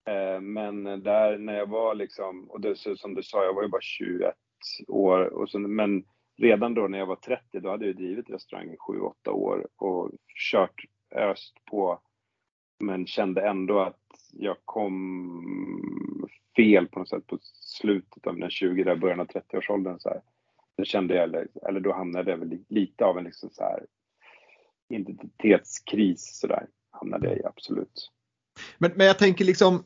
[0.08, 3.70] Eh, men där när jag var liksom, och det, som du sa, jag var ju
[3.70, 4.34] bara 21
[4.88, 6.04] år och så, men
[6.42, 8.78] redan då när jag var 30, då hade jag drivit restaurang i
[9.26, 10.12] 7-8 år och
[10.52, 10.82] kört
[11.16, 12.02] öst på,
[12.80, 13.98] men kände ändå att
[14.32, 20.00] jag kom fel på något sätt på slutet av mina 20, där början av 30-årsåldern.
[20.00, 20.22] Så här.
[20.78, 23.86] Då kände jag, eller då hamnade jag väl lite av en liksom så här
[24.90, 28.12] identitetskris sådär, hamnade jag i absolut.
[28.78, 29.84] Men, men jag tänker liksom,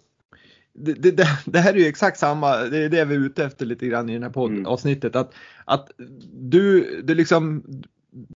[0.76, 3.66] det, det, det, här är ju exakt samma, det är det vi är ute efter
[3.66, 5.16] lite grann i det här poddavsnittet.
[5.16, 5.22] Mm.
[5.22, 5.34] Att,
[5.66, 5.92] att
[6.34, 7.64] du, du liksom,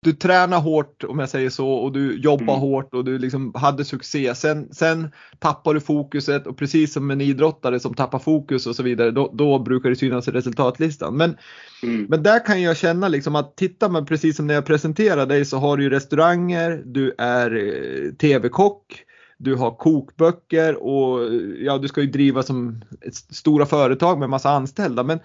[0.02, 2.60] du tränar hårt om jag säger så och du jobbar Mm.
[2.60, 4.36] hårt och du liksom hade succé.
[4.36, 8.84] Sen, sen tappar du fokuset och precis som en idrottare som tappar fokus och så
[8.84, 11.18] vidare då, då brukar det synas i resultatlistan.
[11.18, 11.38] Men,
[11.84, 12.06] Mm.
[12.10, 15.46] men där kan jag känna liksom att tittar man precis som när jag presenterar dig
[15.46, 19.04] så har du ju restauranger, du är eh, tv-kock,
[19.40, 24.50] du har kokböcker och ja, du ska ju driva som ett stora företag med massa
[24.50, 25.04] anställda.
[25.04, 25.20] Men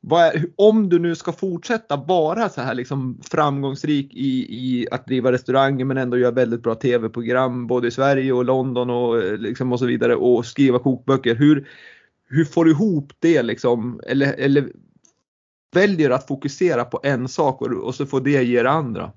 [0.00, 5.06] vad är, om du nu ska fortsätta vara så här liksom framgångsrik i, i att
[5.06, 9.38] driva restauranger men ändå göra väldigt bra tv-program både i Sverige och London och, eh,
[9.38, 11.34] liksom och så vidare och skriva kokböcker.
[11.34, 11.68] Hur,
[12.28, 14.00] hur får du ihop det liksom?
[14.06, 14.72] Eller, eller
[15.74, 19.12] väljer du att fokusera på en sak och, och så får det ge det andra?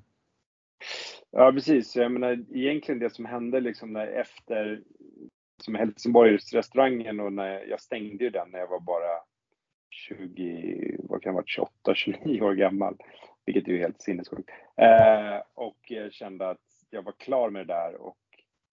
[1.37, 1.95] Ja, precis.
[1.95, 4.81] Jag menar, egentligen det som hände liksom när efter
[5.61, 9.21] som Helsingborgsrestaurangen och när jag stängde ju den när jag var bara
[9.89, 12.97] 20, vad kan det vara, 28, 29 år gammal.
[13.45, 14.49] Vilket är ju helt sinnessjukt.
[14.77, 18.17] Eh, och jag kände att jag var klar med det där och,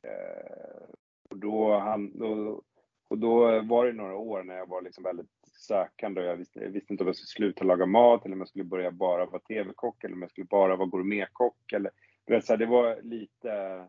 [0.03, 0.94] eh,
[1.31, 2.62] och, då, han, då,
[3.09, 6.61] och då var det några år när jag var liksom väldigt sökande och jag visste,
[6.61, 9.27] jag visste inte om jag skulle sluta laga mat eller om jag skulle börja bara
[9.27, 11.90] vara tv-kock eller om jag skulle bara vara gourmetkock eller
[12.26, 13.88] du vet, så här, det var lite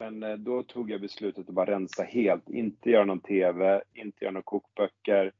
[0.00, 4.24] men eh, då tog jag beslutet att bara rensa helt, inte göra någon TV, inte
[4.24, 5.32] göra några kokböcker,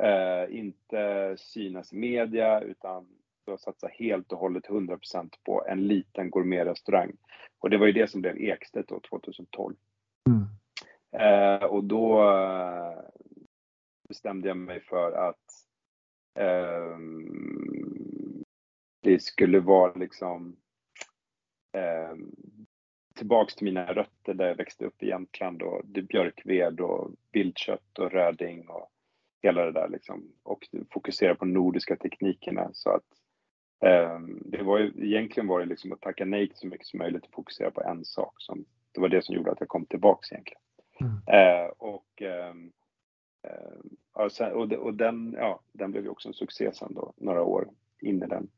[0.00, 3.06] eh, inte synas i media utan
[3.46, 7.12] då satsa helt och hållet 100% på en liten gourmetrestaurang.
[7.58, 9.76] Och det var ju det som blev Ekstedt då 2012.
[10.28, 10.46] Mm.
[11.12, 12.98] Eh, och då eh,
[14.08, 15.66] bestämde jag mig för att
[16.38, 18.44] ehm,
[19.00, 20.56] det skulle vara liksom
[21.72, 22.30] ehm,
[23.14, 27.10] tillbaks till mina rötter där jag växte upp i Jämtland och det är björkved och
[27.32, 28.88] viltkött och röding och
[29.42, 30.32] hela det där liksom.
[30.42, 33.04] Och fokusera på nordiska teknikerna så att
[33.84, 36.98] ehm, det var ju, egentligen var det liksom att tacka nej till så mycket som
[36.98, 38.34] möjligt och fokusera på en sak.
[38.38, 40.62] Som, det var det som gjorde att jag kom tillbaks egentligen.
[41.00, 41.12] Mm.
[41.26, 42.72] Eh, och ehm,
[43.42, 47.12] ehm, sen, och, de- och den, ja, den blev ju också en succé sen då,
[47.16, 47.68] några år
[48.00, 48.48] in i den.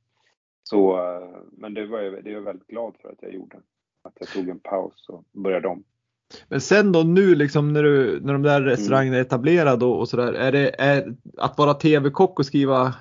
[0.65, 3.57] Så, eh, men det var jag, det är jag väldigt glad för att jag gjorde.
[4.05, 5.85] Att jag tog en paus och började om.
[6.49, 10.09] Men sen då nu liksom när, du, när de där restaurangerna är etablerade och, och
[10.09, 10.33] sådär.
[10.33, 12.95] Är det är, att vara tv-kock och skriva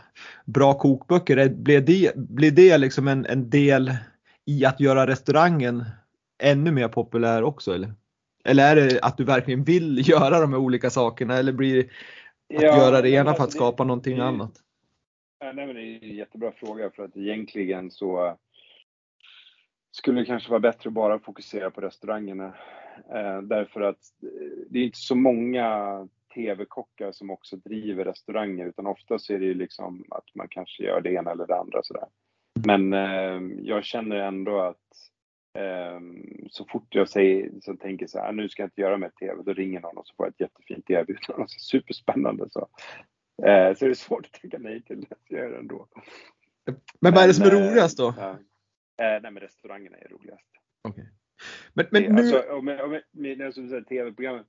[0.45, 3.93] bra kokböcker, är, blir, det, blir det liksom en, en del
[4.45, 5.83] i att göra restaurangen
[6.43, 7.93] ännu mer populär också eller?
[8.45, 11.89] Eller är det att du verkligen vill göra de här olika sakerna eller blir
[12.49, 14.51] det att göra det ena för att alltså skapa någonting det- annat?
[15.51, 18.37] Nej, men det är en jättebra fråga för att egentligen så
[19.91, 22.45] skulle det kanske vara bättre att bara fokusera på restaurangerna.
[23.13, 28.87] Eh, därför att eh, det är inte så många tv-kockar som också driver restauranger utan
[28.87, 32.07] oftast är det ju liksom att man kanske gör det ena eller det andra sådär.
[32.65, 34.77] Men eh, jag känner ändå att
[35.57, 35.99] eh,
[36.49, 39.09] så fort jag säger, så tänker så här, ah, nu ska jag inte göra mer
[39.09, 42.67] tv, då ringer någon och så får jag ett jättefint erbjudande, superspännande så.
[43.43, 45.87] Eh, så är det svårt att tänka nej till det, jag gör det ändå.
[46.99, 48.13] Men vad är det som är eh, roligast då?
[48.17, 48.29] Ja.
[49.05, 50.47] Eh, nej men restaurangerna är roligast.
[50.81, 51.09] Okej.
[51.73, 54.45] Men, men nu, Alltså, om, jag- om, jag- med- när jag skulle säga tv-program,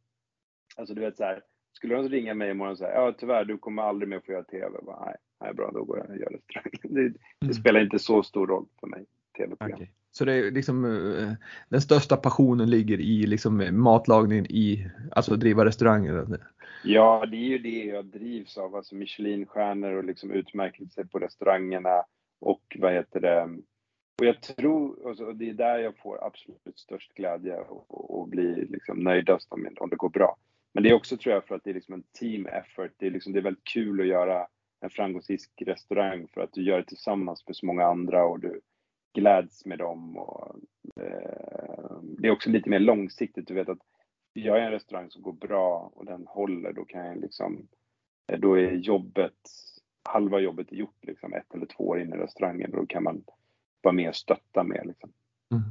[0.76, 1.42] alltså du vet så här,
[1.72, 4.44] skulle de ringa mig imorgon och säga, ja tyvärr du kommer aldrig mer få göra
[4.44, 4.70] tv.
[4.74, 6.70] Jag Bara, nej, nej, bra då går jag och gör restaurang.
[6.82, 7.54] Det, det Mm.
[7.54, 9.04] spelar inte så stor roll för mig,
[9.36, 9.74] tv-program.
[9.74, 9.92] Okej.
[10.10, 11.32] Så det är liksom eh,
[11.68, 16.26] den största passionen ligger i liksom matlagningen i, alltså driva restauranger.
[16.84, 22.04] Ja, det är ju det jag drivs av, alltså Michelinstjärnor och liksom utmärkelse på restaurangerna
[22.40, 23.48] och vad heter det,
[24.18, 28.66] och jag tror, och det är där jag får absolut störst glädje och, och blir
[28.70, 30.36] liksom nöjdast om, om det går bra.
[30.72, 33.06] Men det är också tror jag för att det är liksom en team effort, det
[33.06, 34.46] är, liksom, det är väldigt kul att göra
[34.80, 38.60] en framgångsrik restaurang för att du gör det tillsammans med så många andra och du
[39.14, 40.16] gläds med dem.
[40.18, 40.56] Och,
[41.00, 43.78] eh, det är också lite mer långsiktigt, du vet att
[44.32, 47.66] jag en restaurang som går bra och den håller, då kan jag liksom,
[48.32, 49.32] eh, då är jobbet,
[50.08, 53.02] halva jobbet är gjort liksom ett eller två år in i restaurangen och då kan
[53.02, 53.24] man
[53.82, 55.12] vara med och stötta med liksom.
[55.52, 55.64] Mm.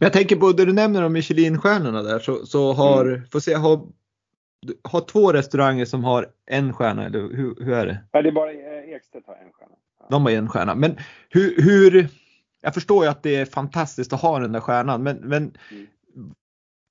[0.00, 3.26] Men jag tänker på det du nämner om Michelinstjärnorna där så, så har, Mm.
[3.32, 3.88] får se, har,
[4.82, 7.98] har två restauranger som har en stjärna eller hur, hur är det?
[8.12, 9.74] Ja, det är bara eh, Ekstedt har en stjärna.
[9.98, 10.06] Ja.
[10.10, 10.74] De har en stjärna.
[10.74, 10.96] Men
[11.28, 12.08] hur, hur,
[12.62, 16.32] jag förstår ju att det är fantastiskt att ha den där stjärnan men, men Mm.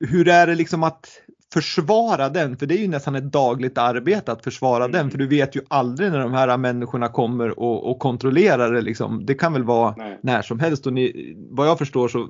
[0.09, 1.21] hur är det liksom att
[1.53, 2.57] försvara den?
[2.57, 4.91] För det är ju nästan ett dagligt arbete att försvara Mm.
[4.91, 8.81] den för du vet ju aldrig när de här människorna kommer och, och kontrollerar det
[8.81, 9.25] liksom.
[9.25, 10.17] Det kan väl vara Nej.
[10.21, 12.29] när som helst och ni, vad jag förstår så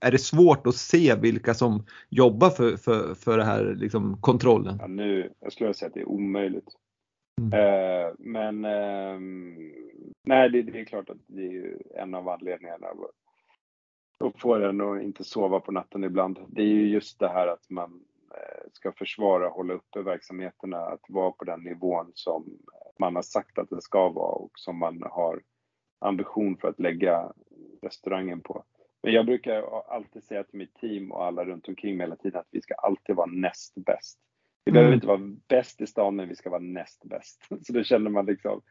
[0.00, 4.76] är det svårt att se vilka som jobbar för, för, för det här liksom, kontrollen.
[4.80, 6.68] Ja, nu, jag skulle säga att det är omöjligt.
[7.40, 7.52] Mm.
[7.52, 9.56] Eh, men ehm,
[10.24, 12.86] nej, det, det, är klart att det är ju en av anledningarna
[14.18, 16.38] och få en att inte sova på natten ibland.
[16.48, 18.04] Det är ju just det här att man
[18.34, 22.58] eh, ska försvara, hålla uppe verksamheterna, att vara på den nivån som
[22.98, 25.42] man har sagt att det ska vara och som man har
[25.98, 27.32] ambition för att lägga
[27.82, 28.64] restaurangen på.
[29.02, 32.40] Men jag brukar alltid säga till mitt team och alla runt omkring mig hela tiden
[32.40, 34.18] att vi ska alltid vara näst bäst.
[34.64, 34.80] Vi mm.
[34.80, 37.46] behöver inte vara bäst i stan, men vi ska vara näst bäst.
[37.62, 38.62] Så då känner man liksom,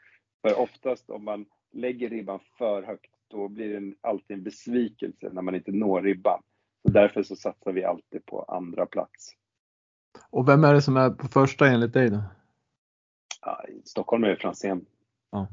[0.45, 5.41] för oftast om man lägger ribban för högt, då blir det alltid en besvikelse när
[5.41, 6.41] man inte når ribban.
[6.85, 9.31] Så därför så satsar vi alltid på andra plats.
[10.29, 12.23] Och vem är det som är på första enligt dig då?
[13.41, 14.85] Ja, Stockholm är det Franzén.
[15.31, 15.47] Ja.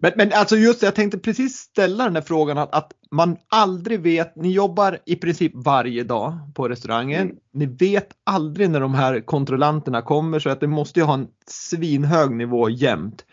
[0.00, 3.36] Men, men alltså just det, jag tänkte precis ställa den där frågan att, att man
[3.48, 7.22] aldrig vet, ni jobbar i princip varje dag på restaurangen.
[7.22, 7.36] Mm.
[7.50, 11.28] Ni vet aldrig när de här kontrollanterna kommer så att det måste ju ha en
[11.46, 13.26] svinhög nivå jämt.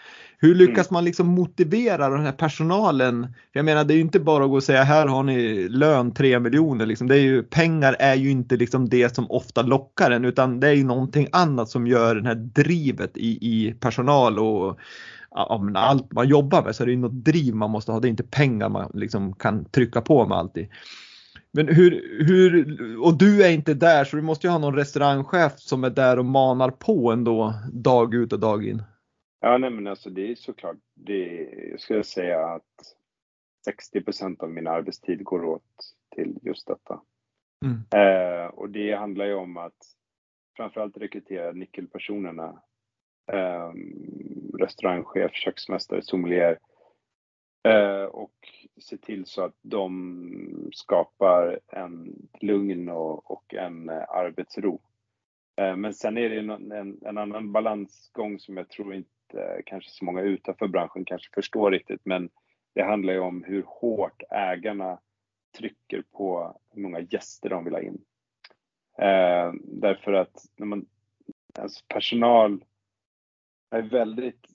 [0.43, 0.93] Hur lyckas mm.
[0.93, 3.27] man liksom motivera den här personalen?
[3.51, 6.13] Jag menar det är ju inte bara att gå och säga här har ni lön
[6.13, 6.86] 3 miljoner.
[6.86, 7.08] Liksom.
[7.08, 10.67] Det är ju, pengar är ju inte liksom det som ofta lockar en utan det
[10.67, 14.79] är ju någonting annat som gör det här drivet i, i personal och
[15.32, 17.99] ja, allt man jobbar med så är det något driv man måste ha.
[17.99, 20.67] Det är inte pengar man liksom kan trycka på med alltid.
[21.51, 22.65] Men hur, hur,
[23.03, 26.19] och du är inte där så du måste ju ha någon restaurangchef som är där
[26.19, 28.84] och manar på ändå dag ut och dag in.
[29.45, 32.95] Ja, nej men alltså det är såklart, det, jag skulle säga att
[33.95, 37.01] 60% av min arbetstid går åt till just detta.
[37.65, 37.84] Mm.
[37.95, 39.77] Eh, och det handlar ju om att
[40.58, 42.62] framförallt rekrytera nyckelpersonerna
[43.32, 43.71] eh,
[44.60, 46.60] restaurangchef, köksmästare, sommelier
[47.67, 48.36] eh, och
[48.82, 54.82] se till så att de skapar en lugn och, och en eh, arbetsro.
[55.62, 59.12] Eh, men sen är det en, en, en, annan balansgång som jag tror inte
[59.66, 62.30] kanske så många utanför branschen kanske förstår riktigt, men
[62.76, 65.00] det handlar ju om hur hårt ägarna
[65.58, 68.02] trycker på hur många gäster de vill ha in.
[68.98, 70.86] Eh, därför att när man,
[71.60, 72.66] alltså personal
[73.72, 74.46] är väldigt,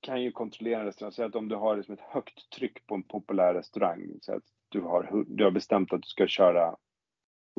[0.00, 1.12] kan ju kontrollera en restaurang.
[1.12, 4.42] Så att om du har liksom ett högt tryck på en populär restaurang, så att
[4.68, 6.76] du har, du har bestämt att du ska köra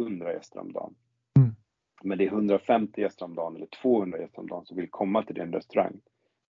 [0.02, 0.96] 100 gäster om dagen.
[1.38, 1.56] Mm.
[2.04, 5.24] Men det är 150 gäster om dagen eller 200 gäster om dagen som vill komma
[5.24, 6.00] till din restaurang.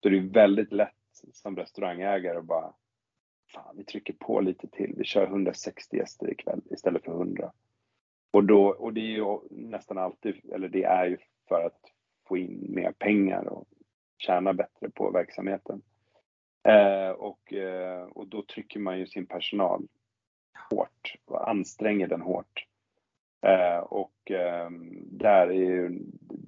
[0.06, 0.92] Så det väldigt lätt
[1.34, 2.74] som restaurangägare att bara,
[3.54, 7.52] fan vi trycker på lite till, vi kör 160 gäster ikväll istället för 100.
[8.32, 11.80] Och, då, och det är ju nästan alltid, eller det är ju för att
[12.28, 13.68] få in mer pengar och
[14.18, 15.82] tjäna bättre på verksamheten.
[16.64, 19.88] Eh, och, eh, och då trycker man ju sin personal
[20.70, 22.66] hårt och anstränger den hårt.
[23.42, 24.70] Eh, och eh,
[25.12, 26.00] där är ju,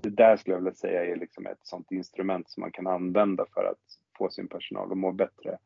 [0.01, 3.45] det där skulle jag vilja säga är liksom ett sånt instrument som man kan använda
[3.53, 3.79] för att
[4.17, 5.57] få sin personal att må bättre.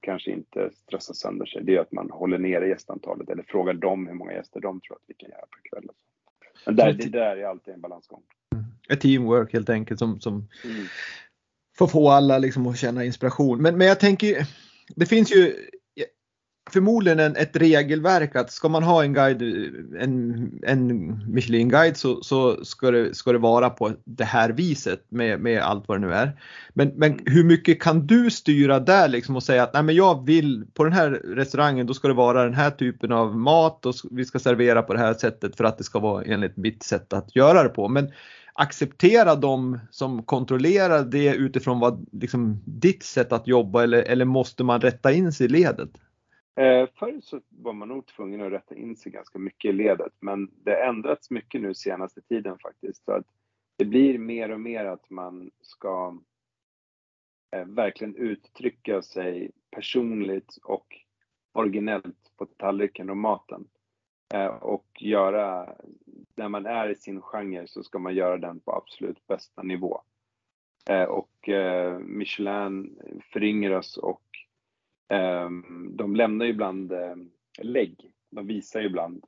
[0.00, 1.64] Kanske inte stressa sönder sig.
[1.64, 4.96] Det är att man håller nere gästantalet eller frågar dem hur många gäster de tror
[4.96, 5.90] att vi kan göra per kväll.
[6.66, 8.22] Men där, det där är alltid en balansgång.
[8.52, 8.64] Mm.
[8.88, 10.86] Ett teamwork helt enkelt som, som mm
[11.80, 13.62] att få alla liksom att känna inspiration.
[13.62, 14.46] Men, men jag tänker,
[14.96, 15.56] det finns ju
[16.70, 19.42] förmodligen en, ett regelverk att ska man ha en guide,
[20.00, 25.40] en, en Michelin-guide så, så ska, det, ska det vara på det här viset med,
[25.40, 26.40] med allt vad det nu är.
[26.72, 30.26] Men, men hur mycket kan du styra där liksom och säga att nej men jag
[30.26, 33.94] vill på den här restaurangen då ska det vara den här typen av mat och
[34.10, 37.12] vi ska servera på det här sättet för att det ska vara enligt mitt sätt
[37.12, 37.88] att göra det på.
[37.88, 38.12] Men
[38.54, 44.64] acceptera de som kontrollerar det utifrån vad, liksom, ditt sätt att jobba eller, eller måste
[44.64, 45.90] man rätta in sig i ledet?
[46.56, 50.12] Eh, förr så var man nog tvungen att rätta in sig ganska mycket i ledet
[50.20, 53.04] men det har ändrats mycket nu senaste tiden faktiskt.
[53.04, 53.26] Så att
[53.76, 56.18] det blir mer och mer att man ska
[57.56, 60.86] eh, verkligen uttrycka sig personligt och
[61.52, 63.68] originellt på tallriken och maten.
[64.34, 65.74] Eh, och göra,
[66.34, 70.00] när man är i sin genre så ska man göra den på absolut bästa nivå.
[70.90, 72.98] Eh, och eh, Michelin
[73.32, 74.22] föryngras och
[75.90, 76.92] de lämnar ju ibland
[77.62, 78.10] lägg.
[78.30, 79.24] De visar ju ibland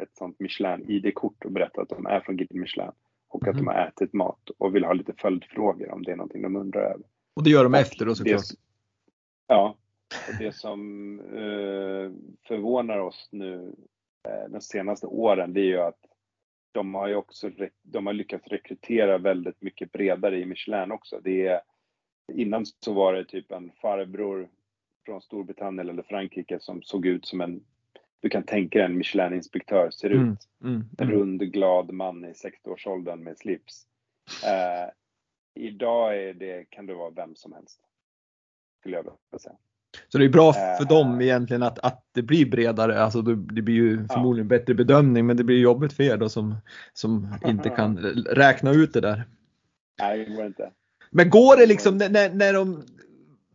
[0.00, 2.92] ett sånt Michelin-ID-kort och berättar att de är från Guide Michelin
[3.28, 3.50] och mm.
[3.50, 3.74] att de mhm.
[3.74, 7.06] har ätit mat och vill ha lite följdfrågor om det är någonting de undrar över.
[7.34, 8.36] Och det gör de och efter då såklart?
[8.36, 8.56] Det,
[9.46, 9.76] ja,
[10.28, 13.74] och det som eh, förvånar oss nu
[14.28, 16.00] Eh, de senaste åren, det är ju att
[16.72, 17.50] de har ju också
[17.82, 21.20] de har lyckats rekrytera väldigt mycket bredare i Michelin också.
[21.24, 21.60] Det är,
[22.32, 24.48] innan så var det typ en farbror
[25.04, 27.64] från Storbritannien eller Frankrike som såg ut som en,
[28.20, 30.48] du kan tänka dig en Michelin-inspektör ser mm, ut.
[30.62, 33.86] Mm, mm, en rund, glad man i 60-årsåldern med slips.
[34.44, 34.90] Eh,
[35.54, 37.80] idag är det, kan det vara vem som helst.
[38.80, 39.56] skulle jag vilja säga.
[40.08, 43.74] Så det är bra för dem egentligen att, att det blir bredare, alltså det blir
[43.74, 44.58] ju förmodligen ja.
[44.58, 46.56] bättre bedömning men det blir jobbigt för er då som,
[46.92, 49.24] som inte kan räkna ut det där.
[50.00, 50.70] Nej, det går inte.
[51.10, 52.82] Men går det liksom när, när de,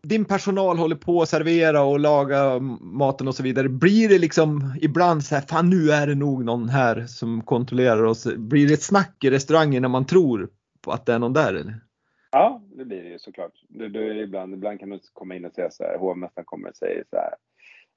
[0.02, 4.74] din personal håller på att servera och laga maten och så vidare, blir det liksom
[4.82, 8.28] ibland så här, fan nu är det nog någon här som kontrollerar oss.
[8.36, 10.50] Blir det ett snack i restaurangen när man tror
[10.82, 11.80] på att det är någon där eller?
[12.32, 13.54] Ja, det blir det ju såklart.
[13.70, 16.76] Det, det, ibland, ibland kan man komma in och säga så här, hovmästaren kommer och
[16.76, 17.34] säger så här,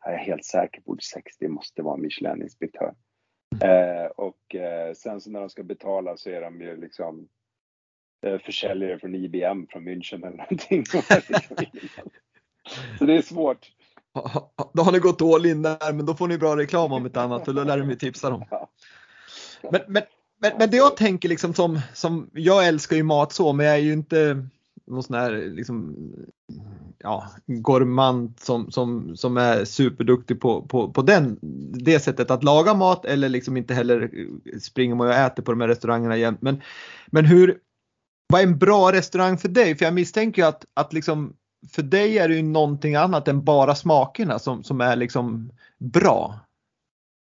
[0.05, 2.95] jag är helt säker på att 60 måste vara Michelin-inspektör.
[3.61, 7.29] Eh, och eh, sen så när de ska betala så är de ju liksom
[8.45, 10.87] försäljare från IBM från München eller någonting.
[12.99, 13.71] så det är svårt.
[14.73, 17.17] Då har ni gått all in där, men då får ni bra reklam om ett
[17.17, 18.45] annat och då lär de tipsa dem.
[19.71, 20.03] Men, men
[20.43, 23.75] men, men det jag tänker liksom som, som, jag älskar ju mat så men jag
[23.75, 24.47] är ju inte
[24.87, 25.97] någon sån här liksom,
[26.99, 31.39] ja, gourmand som, som, som är superduktig på, på, på den,
[31.85, 34.11] det sättet att laga mat eller liksom inte heller
[34.61, 36.43] springer man och äter på de här restaurangerna jämt.
[36.43, 36.63] Men,
[37.07, 37.59] men hur,
[38.33, 39.77] vad är en bra restaurang för dig?
[39.77, 41.37] För jag misstänker att, att liksom,
[41.75, 46.35] för dig är det ju någonting annat än bara smakerna som, som är liksom bra.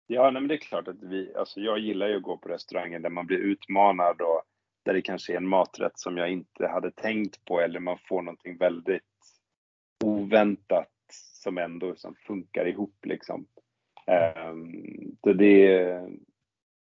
[0.07, 2.49] Ja, nej, men det är klart att vi, alltså jag gillar ju att gå på
[2.49, 4.41] restauranger där man blir utmanad och
[4.85, 8.21] där det kanske är en maträtt som jag inte hade tänkt på eller man får
[8.21, 9.01] någonting väldigt
[10.03, 10.89] oväntat
[11.41, 13.45] som ändå som funkar ihop liksom.
[14.47, 16.01] Um, så det,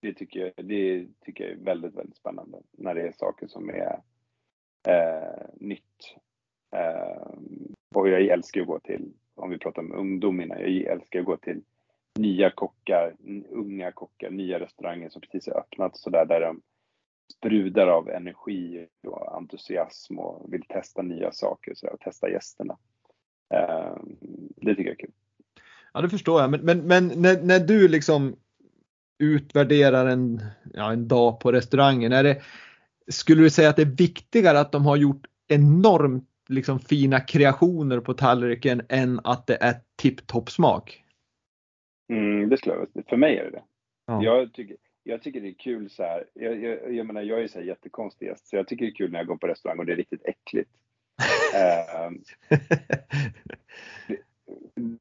[0.04, 3.70] det, tycker jag, det tycker jag är väldigt, väldigt spännande när det är saker som
[3.70, 4.00] är
[4.88, 6.16] eh, nytt.
[6.76, 7.34] Eh,
[7.96, 11.26] och jag älskar att gå till, om vi pratar om ungdom innan, jag älskar att
[11.26, 11.62] gå till
[12.16, 13.16] nya kockar,
[13.50, 16.62] unga kockar, nya restauranger som precis har öppnat så där, där de
[17.34, 22.78] sprudar av energi och entusiasm och vill testa nya saker så där, och testa gästerna.
[23.54, 23.96] Eh,
[24.56, 25.12] det tycker jag är kul.
[25.94, 26.52] Ja, det förstår jag.
[26.52, 28.36] Men, men, men när, när du liksom
[29.24, 30.42] utvärderar en,
[30.74, 32.42] ja, en dag på restaurangen, är det,
[33.08, 38.00] skulle du säga att det är viktigare att de har gjort enormt liksom, fina kreationer
[38.00, 41.04] på tallriken än att det är tipptopp smak?
[42.10, 43.06] Mm, det skulle jag.
[43.10, 43.64] För mig är det det.
[44.06, 44.24] Ja.
[44.24, 46.26] Jag, tycker, jag tycker det är kul så här.
[46.34, 48.96] Jag, jag, jag menar, jag är så här jättekonstig gäst, så jag tycker det är
[48.96, 50.70] kul när jag går på restaurang och det är riktigt äckligt.
[51.54, 52.12] uh,
[54.08, 54.18] det,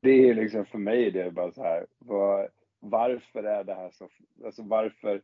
[0.00, 1.86] det, är liksom för mig det är bara så här.
[1.98, 2.48] Var,
[2.82, 4.08] varför är det här så?
[4.44, 5.22] Alltså varför?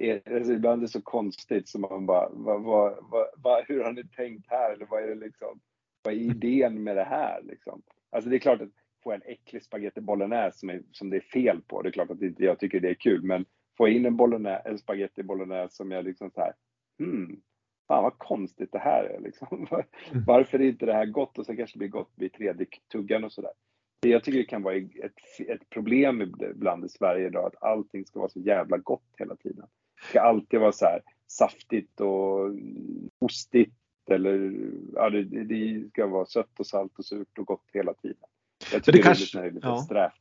[0.00, 2.98] Är, alltså ibland är det så konstigt som man bara, vad, vad,
[3.36, 4.72] vad, hur har ni tänkt här?
[4.72, 5.60] Eller vad är det liksom?
[6.02, 7.82] Vad är idén med det här liksom?
[8.10, 8.68] Alltså det är klart att
[9.02, 11.82] få en äcklig spagetti bolognese som, är, som det är fel på.
[11.82, 13.44] Det är klart att inte jag tycker det är kul, men
[13.76, 16.52] få in en, bolognese, en spagetti bolognese som jag liksom så här,
[16.98, 17.40] hmm,
[17.88, 19.66] fan vad konstigt det här är liksom.
[20.26, 21.38] Varför är inte det här gott?
[21.38, 23.52] Och sen kanske det blir gott vid tredje tuggan och sådär.
[24.00, 28.18] Jag tycker det kan vara ett, ett problem ibland i Sverige idag att allting ska
[28.18, 29.66] vara så jävla gott hela tiden.
[30.00, 32.50] Det ska alltid vara så här saftigt och
[33.18, 33.74] ostigt
[34.10, 34.54] eller
[34.94, 38.16] ja, det, det ska vara sött och salt och surt och gott hela tiden.
[38.72, 39.76] Jag tycker det, kanske, det är lite, ja.
[39.76, 40.12] strävt.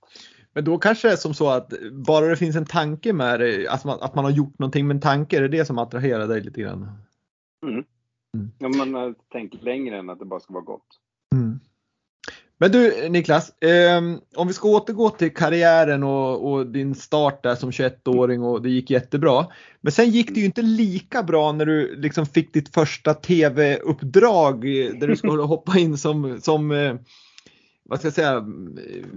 [0.54, 3.68] Men då kanske det är som så att bara det finns en tanke med det,
[3.68, 6.28] att man, att man har gjort någonting med en tanke, är det det som attraherar
[6.28, 6.92] dig lite grann?
[7.66, 7.84] Mm.
[8.38, 8.52] Mm.
[8.60, 10.88] Ja, man har tänkt längre än att det bara ska vara gott.
[11.36, 11.60] Mm.
[12.60, 14.01] Men du Niklas, eh,
[14.36, 18.70] om vi ska återgå till karriären och, och, din start där som 21-åring och det
[18.70, 19.45] gick jättebra.
[19.82, 24.62] Men sen gick det ju inte lika bra när du liksom fick ditt första TV-uppdrag
[24.99, 26.95] där du skulle hoppa in som, som eh,
[27.84, 28.45] vad ska jag säga,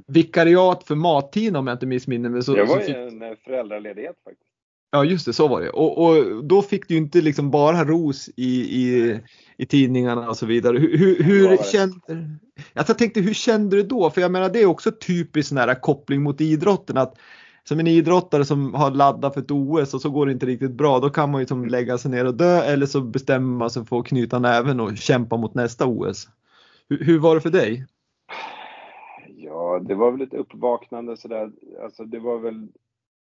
[0.07, 2.43] vikariat för mattiden om jag inte missminner mig.
[2.43, 4.50] Så, det var ju en eh, föräldraledighet faktiskt.
[4.91, 5.71] Ja just det, så var det.
[5.71, 9.21] Och, och då fick du inte liksom bara ros i, i,
[9.57, 10.79] i tidningarna och så vidare.
[10.79, 11.99] Hur, hur, hur kände,
[12.73, 14.11] jag tänkte, hur kände du då?
[14.11, 16.97] För jag menar det är också typiskt sån här koppling mot idrotten.
[16.97, 17.19] att
[17.65, 20.71] som en idrottare som har laddat för ett OS och så går det inte riktigt
[20.71, 23.71] bra, då kan man ju som lägga sig ner och dö eller så bestämmer man
[23.71, 26.29] sig för att knyta näven och kämpa mot nästa OS.
[26.89, 27.87] Hur, hur var det för dig?
[29.37, 31.51] Ja, det var väl ett uppvaknande sådär.
[31.85, 32.69] Alltså det var väl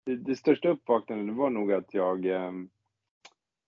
[0.07, 2.53] det, det största uppvaknandet var nog att jag eh,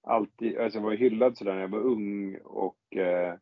[0.02, 3.34] alltid, alltså jag var hyllad sådär när jag var ung och eh,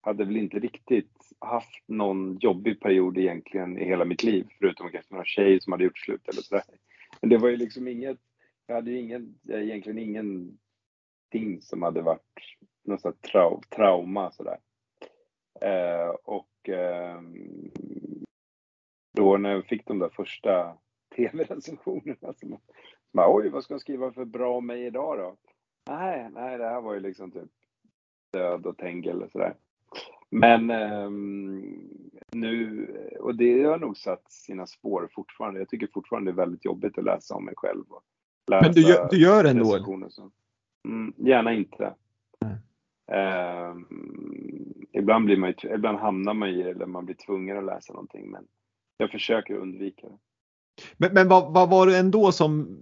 [0.00, 5.14] hade väl inte riktigt haft någon jobbig period egentligen i hela mitt liv, förutom kanske
[5.14, 6.64] några tjejer som hade gjort slut eller sådär.
[7.20, 8.18] Men det var ju liksom inget,
[8.66, 14.58] jag hade ju ingen, eh, egentligen ingenting som hade varit något sånt trau, trauma sådär.
[15.60, 17.20] Eh, och eh,
[19.14, 20.76] då när jag fick de där första
[21.16, 22.58] tv-recensionerna som
[23.12, 25.36] bara, oj vad ska jag skriva för bra om mig idag då?
[25.94, 27.50] Nej, nej det här var ju liksom typ
[28.32, 29.54] död och tängel och sådär.
[30.30, 31.90] Men um,
[32.32, 32.86] nu,
[33.20, 35.60] och det har nog satt sina spår fortfarande.
[35.60, 37.84] Jag tycker fortfarande det är väldigt jobbigt att läsa om mig själv.
[38.50, 39.64] Men du gör, du gör ändå?
[40.88, 41.94] Mm, gärna inte.
[43.12, 43.86] Um,
[44.92, 47.92] ibland, blir man ju, ibland hamnar man i det eller man blir tvungen att läsa
[47.92, 48.30] någonting.
[48.30, 48.46] Men
[48.96, 50.18] jag försöker undvika det.
[50.96, 52.78] Men, men vad, vad, var det ändå som,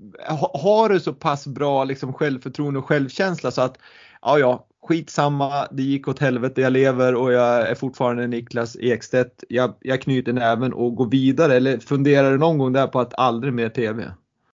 [0.53, 3.79] har du så pass bra liksom självförtroende och självkänsla så att
[4.23, 9.45] ja, ja, skitsamma, det gick åt helvete, jag lever och jag är fortfarande Niklas Ekstedt.
[9.49, 13.19] Jag, jag knyter näven och går vidare eller funderar du någon gång där på att
[13.19, 14.05] aldrig mer TV?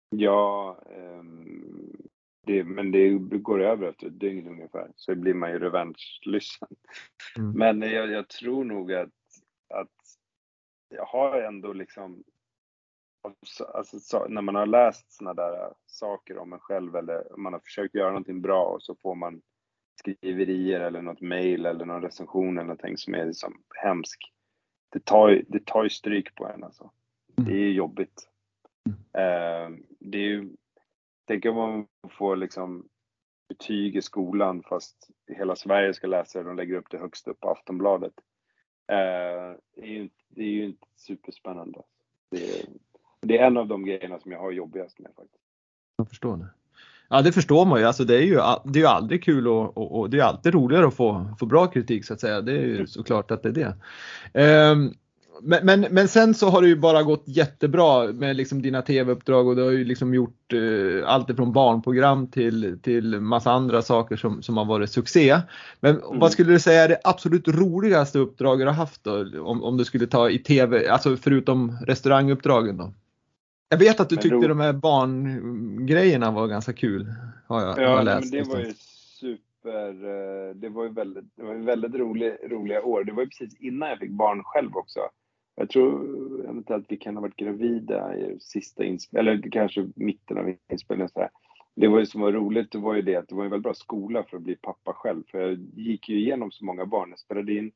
[0.10, 0.78] Ja,
[1.20, 1.58] um,
[2.46, 6.68] det, men det går över efter ett dygn ungefär så blir man ju revanschlysten.
[7.38, 7.52] Mm.
[7.52, 9.10] Men jag, jag, tror nog att,
[9.74, 9.88] att
[10.90, 12.24] jag har ändå liksom
[13.74, 17.60] Alltså, så, när man har läst såna där saker om en själv eller man har
[17.60, 19.42] försökt göra någonting bra och så får man
[20.00, 24.34] skriverier eller något mail eller någon recension eller någonting som är liksom hemsk.
[24.90, 26.92] Det tar ju, det tar ju stryk på en alltså.
[27.36, 28.30] Det är jobbigt.
[28.90, 30.50] Uh, det är ju,
[31.28, 32.90] tänk om man får liksom
[33.50, 37.40] betyg i skolan fast hela Sverige ska läsa det, de lägger upp det högst upp
[37.40, 38.14] på Aftonbladet.
[38.92, 41.82] Uh, det, är ju, det är ju inte superspännande.
[42.32, 42.66] Det är,
[43.28, 45.44] det är en av de grejerna som jag har jobbigast med faktiskt.
[45.98, 46.48] Jag förstår det.
[47.10, 49.78] Ja det förstår man ju, alltså det är ju, det är ju aldrig kul och,
[49.78, 52.42] och, och det är alltid roligare att få, få bra kritik så att säga.
[52.42, 52.88] Det är ju mm.
[52.88, 53.76] såklart att det är
[54.34, 54.72] det.
[54.72, 54.94] Um,
[55.42, 59.48] men, men, men, sen så har det ju bara gått jättebra med liksom dina tv-uppdrag
[59.48, 64.16] och du har ju liksom gjort eh, allt ifrån barnprogram till, till massa andra saker
[64.16, 65.40] som, som har varit succé.
[65.80, 66.20] Men mm.
[66.20, 69.42] vad skulle du säga är det absolut roligaste uppdraget du har haft då?
[69.42, 72.94] Om, om du skulle ta i tv, alltså förutom restauranguppdragen då?
[73.70, 74.48] Jag vet att du men tyckte ro...
[74.48, 77.14] de här barngrejerna var ganska kul.
[77.48, 78.74] Har jag, ja, har läst men det var ju
[79.20, 79.90] super.
[79.90, 83.04] Eh, det var ju väldigt, det var väldigt rolig, roliga år.
[83.04, 85.00] Det var ju precis innan jag fick barn själv också.
[85.56, 90.54] Jag tror eventuellt vi kan ha varit gravida i sista inspelningen, eller kanske mitten av
[90.72, 91.10] inspelningen.
[91.10, 91.30] Så här.
[91.76, 93.64] Det var ju som var roligt, det var ju det att det var en väldigt
[93.64, 95.24] bra skola för att bli pappa själv.
[95.32, 97.10] För jag gick ju igenom så många barn.
[97.10, 97.72] Jag spelade in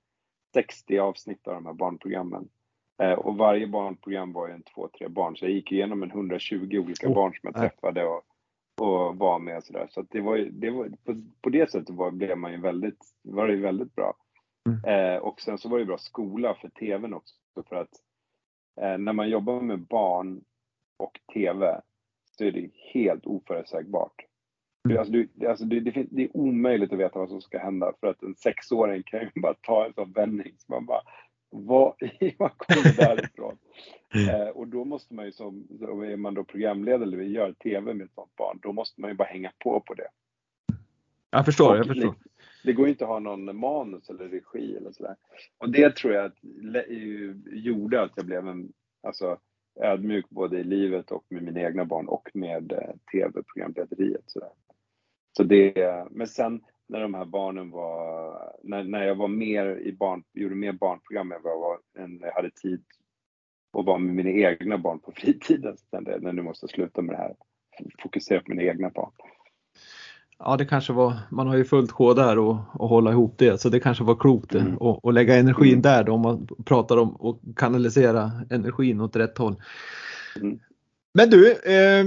[0.53, 2.47] 60 avsnitt av de här barnprogrammen.
[3.01, 5.37] Eh, och varje barnprogram var ju en två, tre barn.
[5.37, 8.23] Så jag gick igenom en 120 olika oh, barn som jag träffade och,
[8.81, 9.87] och var med och sådär.
[9.91, 13.47] Så, det var, det var på, på det sättet var, blev man ju väldigt, var
[13.47, 14.13] det ju väldigt bra.
[14.69, 15.15] Mm.
[15.15, 17.35] Eh, och sen så var det bra skola för TVn också.
[17.69, 17.93] För att
[18.81, 20.43] eh, när man jobbar med barn
[20.97, 21.81] och TV
[22.37, 24.25] så är det helt oförutsägbart.
[24.85, 24.97] Mm.
[24.97, 28.07] Alltså, du, alltså det, det, det, är omöjligt att veta vad som ska hända för
[28.07, 31.01] att en sexåring kan ju bara ta en sån vändning så man bara
[31.51, 31.93] vad,
[32.37, 33.57] vad kommer därifrån?
[34.13, 34.29] Mm.
[34.29, 38.05] Eh, och då måste man ju som, är man då programledare eller gör TV med
[38.05, 40.07] ett sånt barn, då måste man ju bara hänga på på det.
[41.29, 42.07] Jag förstår, jag förstår.
[42.07, 42.15] Det,
[42.63, 45.15] det går ju inte att ha någon manus eller regi eller sådär.
[45.57, 46.35] Och det tror jag att,
[47.51, 48.73] gjorde att jag blev en,
[49.03, 49.37] alltså,
[49.79, 54.23] ödmjuk både i livet och med mina egna barn och med eh, tv-programlederiet.
[54.25, 54.39] Så,
[55.37, 56.61] så det, men sen
[56.91, 58.33] när de här barnen var,
[58.63, 62.19] när, när jag var mer i barn, gjorde mer barnprogram än vad jag, var, än
[62.21, 62.83] jag hade tid
[63.77, 65.77] att vara med mina egna barn på fritiden.
[65.91, 67.35] Jag, nu måste jag sluta med det här.
[68.03, 69.11] Fokusera på mina egna barn.
[70.39, 73.61] Ja, det kanske var, man har ju fullt sjå där och, och hålla ihop det,
[73.61, 74.77] så det kanske var klokt mm.
[74.77, 75.81] och, och lägga energin mm.
[75.81, 79.55] där då, om man pratar om att kanalisera energin åt rätt håll.
[80.41, 80.59] Mm.
[81.13, 82.05] Men du, eh,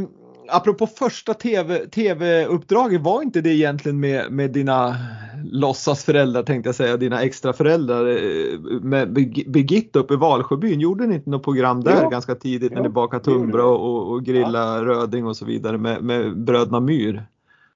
[0.48, 4.96] apropå första TV, TV-uppdraget, var inte det egentligen med, med dina
[5.44, 9.12] låtsasföräldrar tänkte jag säga, dina extra föräldrar eh, med
[9.46, 10.80] Birgitta uppe i Valsjöbyn?
[10.80, 12.08] Gjorde ni inte något program där ja.
[12.08, 12.82] ganska tidigt när ja.
[12.82, 14.84] ni bakade tunnbröd och, och grillade ja.
[14.84, 17.24] röding och så vidare med, med bröderna Myr?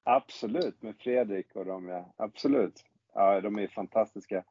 [0.04, 2.12] Absolut, med Fredrik och dem ja.
[2.16, 2.84] Absolut.
[3.14, 4.42] Ja, de är fantastiska.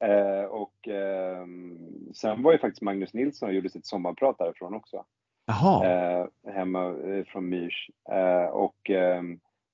[0.00, 1.46] Eh, och eh,
[2.14, 5.04] sen var ju faktiskt Magnus Nilsson och gjorde sitt sommarprat därifrån också.
[5.50, 5.86] Jaha.
[5.86, 7.90] Eh, hemma eh, från Myrs.
[8.10, 9.22] Eh, och eh,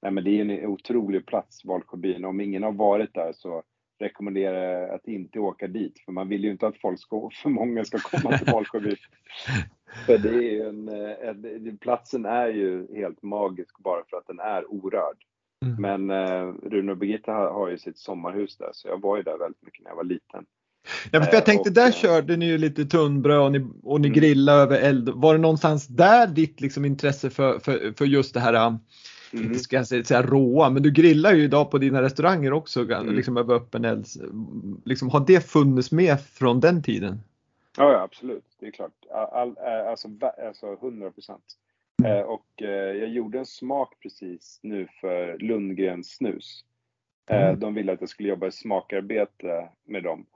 [0.03, 2.25] nej, men det är en otrolig plats, Valsjöbyn.
[2.25, 3.63] Om ingen har varit där så
[3.99, 5.99] rekommenderar jag att inte åka dit.
[6.05, 8.97] För man vill ju inte att folk ska, för många ska komma till Valsjöbyn.
[10.07, 14.73] för det är en, en, platsen är ju helt magisk bara för att den är
[14.73, 15.17] orörd.
[15.65, 15.83] Mm.
[15.83, 19.23] Men eh, Rune och Birgitta har, har ju sitt sommarhus där så jag var ju
[19.23, 20.47] där väldigt mycket när jag var liten.
[21.11, 24.09] Ja, för jag tänkte, och, där körde ni ju lite tunnbröd och ni, och ni
[24.09, 24.21] mm.
[24.21, 25.09] grillade över eld.
[25.09, 28.79] Var det någonstans där ditt liksom intresse för, för, för just det här, mm.
[29.33, 33.15] inte ska jag säga, råa, men du grillar ju idag på dina restauranger också, mm.
[33.15, 34.07] liksom över öppen eld.
[34.85, 37.21] Liksom, har det funnits med från den tiden?
[37.79, 38.93] Ja, ja absolut, det är klart.
[39.33, 40.09] All, eh, alltså,
[40.47, 41.45] alltså 100 procent.
[42.05, 42.19] Mm.
[42.19, 46.65] Eh, och eh, jag gjorde en smak precis nu för Lundgrens snus.
[47.31, 47.61] Mm.
[47.61, 50.27] De ville att jag skulle jobba i smakarbete med dem.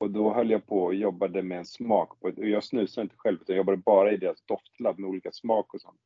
[0.00, 2.20] Och då höll jag på och jobbade med en smak.
[2.20, 5.32] På, och jag snusade inte själv, utan jag jobbade bara i deras doftlab med olika
[5.32, 6.00] smak och sånt.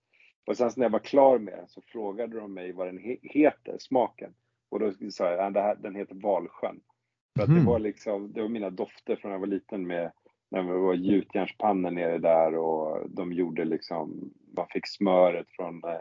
[0.46, 3.16] Och sen när jag var klar med den så frågade de mig vad den he
[3.22, 4.34] heter, smaken.
[4.70, 6.80] Och då sa jag, att ja, den heter Valsjön.
[7.36, 7.60] För att mm.
[7.60, 10.12] det var liksom, det var mina dofter från när jag var liten med
[10.50, 16.00] när det var gjutjärnspannor nere där och de gjorde liksom, man fick smöret från, eh,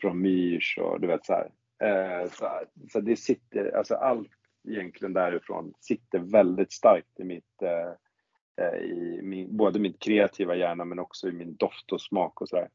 [0.00, 1.50] från Myrs och du vet så här.
[1.82, 2.48] Eh, så,
[2.92, 4.30] så, det sitter, alltså allt
[4.70, 10.98] egentligen därifrån sitter väldigt starkt i mitt, eh, i min, både mitt kreativa hjärna men
[10.98, 12.68] också i min doft och smak och sådär.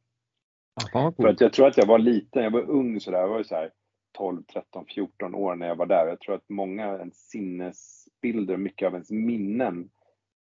[0.92, 3.56] För att jag tror att jag var liten, jag var ung sådär, jag var så
[3.56, 3.72] här
[4.12, 6.08] 12, 13, 14 år när jag var där.
[6.08, 9.90] Jag tror att många ens sinnesbilder och mycket av ens minnen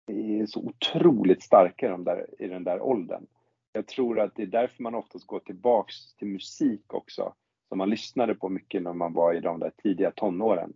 [0.06, 3.26] är så otroligt starka de där, i den där åldern.
[3.72, 7.34] Jag tror att det är därför man oftast går tillbaks till musik också,
[7.68, 10.72] som man lyssnade på mycket när man var i de där tidiga tonåren.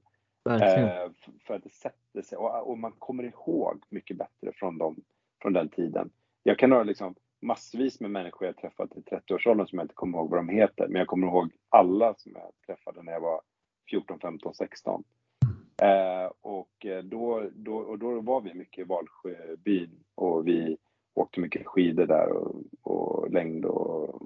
[0.50, 1.10] Eh,
[1.46, 4.96] för att det sätter sig och, och, man kommer ihåg mycket bättre från, dem,
[5.42, 6.10] från den tiden.
[6.42, 10.18] Jag kan ha liksom massvis med människor jag träffat i 30-årsåldern som jag inte kommer
[10.18, 13.40] ihåg vad de heter, men jag kommer ihåg alla som jag träffade när jag var
[13.90, 15.04] 14, 15, 16.
[15.82, 20.76] Eh, och, eh, då, då, och då var vi mycket i Valsjöbyn och vi
[21.14, 24.22] åkte mycket skidor där och, och längd och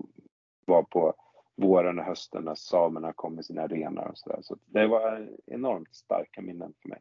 [0.64, 1.14] var på
[1.56, 4.38] våren och hösten när samerna kom med sina renar och sådär.
[4.42, 6.98] Så det var enormt starka minnen för mig.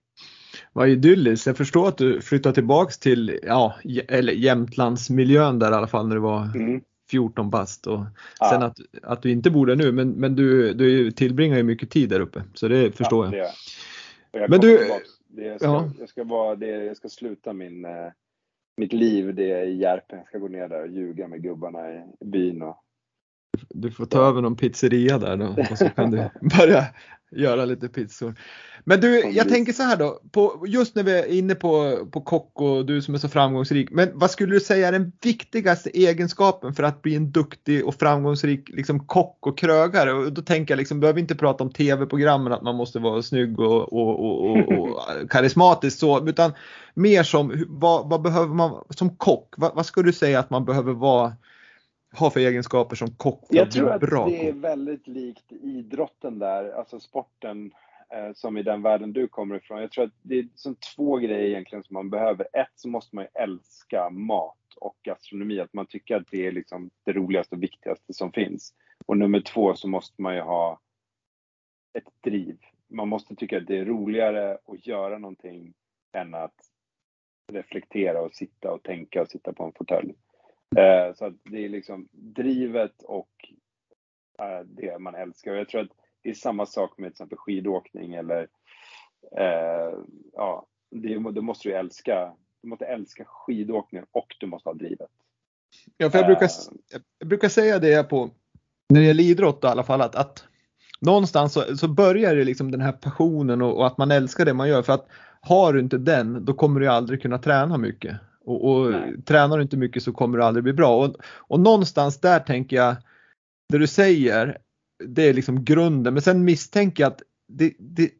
[0.74, 1.48] Vad idylliskt.
[1.48, 3.76] Jag förstår att du flyttade tillbaks till ja,
[4.08, 6.82] eller Jämtlandsmiljön där i alla fall när du var mm.
[7.12, 8.00] 14 bast och
[8.40, 8.50] ja.
[8.50, 11.90] sen att, att du inte bor där nu men, men du, du tillbringar ju mycket
[11.90, 13.38] tid där uppe så det förstår ja,
[14.32, 14.42] jag.
[14.42, 14.50] jag.
[14.50, 14.78] Men du,
[15.28, 15.90] det, jag, ska, ja.
[16.00, 18.08] jag, ska vara, det, jag ska sluta min, eh,
[18.78, 20.18] mitt liv det är i Järpen.
[20.18, 22.78] Jag ska gå ner där och ljuga med gubbarna i byn och
[23.70, 26.86] du får ta över någon pizzeria där då och så kan du börja
[27.32, 28.36] göra lite pizzor.
[28.84, 32.22] Men du, jag tänker så här då, på, just när vi är inne på, på
[32.22, 35.90] kock och du som är så framgångsrik, men vad skulle du säga är den viktigaste
[35.90, 40.14] egenskapen för att bli en duktig och framgångsrik liksom, kock och krögare?
[40.14, 43.60] Och då tänker jag liksom, behöver inte prata om tv-programmen att man måste vara snygg
[43.60, 45.00] och, och, och, och, och
[45.30, 46.54] karismatisk så, utan
[46.94, 49.54] mer som vad, vad behöver man som kock?
[49.58, 51.34] Vad, vad skulle du säga att man behöver vara
[52.20, 56.40] ha för egenskaper som kock för Jag tror att bra det är väldigt likt idrotten
[56.40, 57.72] där, alltså sporten
[58.10, 59.82] eh, som i den världen du kommer ifrån.
[59.82, 62.48] Jag tror att det är som två grejer egentligen som man behöver.
[62.54, 66.52] Ett så måste man ju älska mat och gastronomi, att man tycker att det är
[66.52, 68.74] liksom det roligaste och viktigaste som finns.
[69.06, 70.80] Och nummer två så måste man ju ha
[71.94, 72.58] ett driv.
[72.90, 75.74] Man måste tycka att det är roligare att göra någonting
[76.12, 76.56] än att
[77.52, 80.14] reflektera och sitta och tänka och sitta på en fåtölj.
[80.76, 83.30] Eh, så att det är liksom drivet och
[84.40, 85.52] eh, det man älskar.
[85.52, 85.92] Och jag tror att
[86.24, 88.48] det är samma sak med till exempel skidåkning eller
[89.38, 90.00] eh,
[90.34, 92.34] ja, det, det måste du älska.
[92.62, 95.10] Du måste älska skidåkning och du måste ha drivet.
[95.98, 96.50] Ja, för jag brukar,
[97.20, 98.30] jag brukar säga det på,
[98.90, 100.48] när det gäller idrott i alla fall, att, att
[101.02, 104.54] någonstans så, så börjar det liksom den här passionen och, och, att man älskar det
[104.54, 104.82] man gör.
[104.82, 105.08] För att
[105.42, 108.18] har du inte den, då kommer du aldrig kunna träna mycket.
[108.52, 108.94] Och, och
[109.26, 111.06] tränar du inte mycket så kommer du aldrig bli bra.
[111.06, 112.96] Och, och någonstans där tänker jag,
[113.70, 114.58] det du säger,
[115.08, 116.14] det är liksom grunden.
[116.14, 118.12] Men sen misstänker jag att det, det,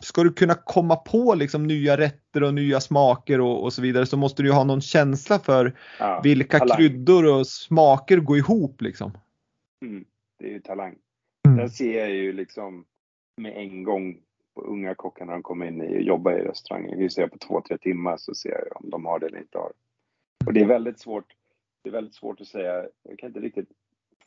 [0.00, 4.06] ska du kunna komma på liksom nya rätter och nya smaker och, och så vidare
[4.06, 6.76] så måste du ha någon känsla för ja, vilka talang.
[6.76, 9.12] kryddor och smaker går ihop liksom.
[9.84, 10.04] Mm,
[10.38, 10.94] det är ju talang.
[11.46, 11.58] Mm.
[11.58, 12.84] Där ser jag ju liksom
[13.36, 14.16] med en gång
[14.58, 16.98] på unga kockar när de kommer in och jobbar i restaurangen.
[16.98, 19.58] Vi ser på två, tre timmar så ser jag om de har det eller inte
[19.58, 19.72] har.
[20.46, 21.24] Och det är väldigt svårt.
[21.82, 22.86] Det är väldigt svårt att säga.
[23.02, 23.68] Jag kan inte riktigt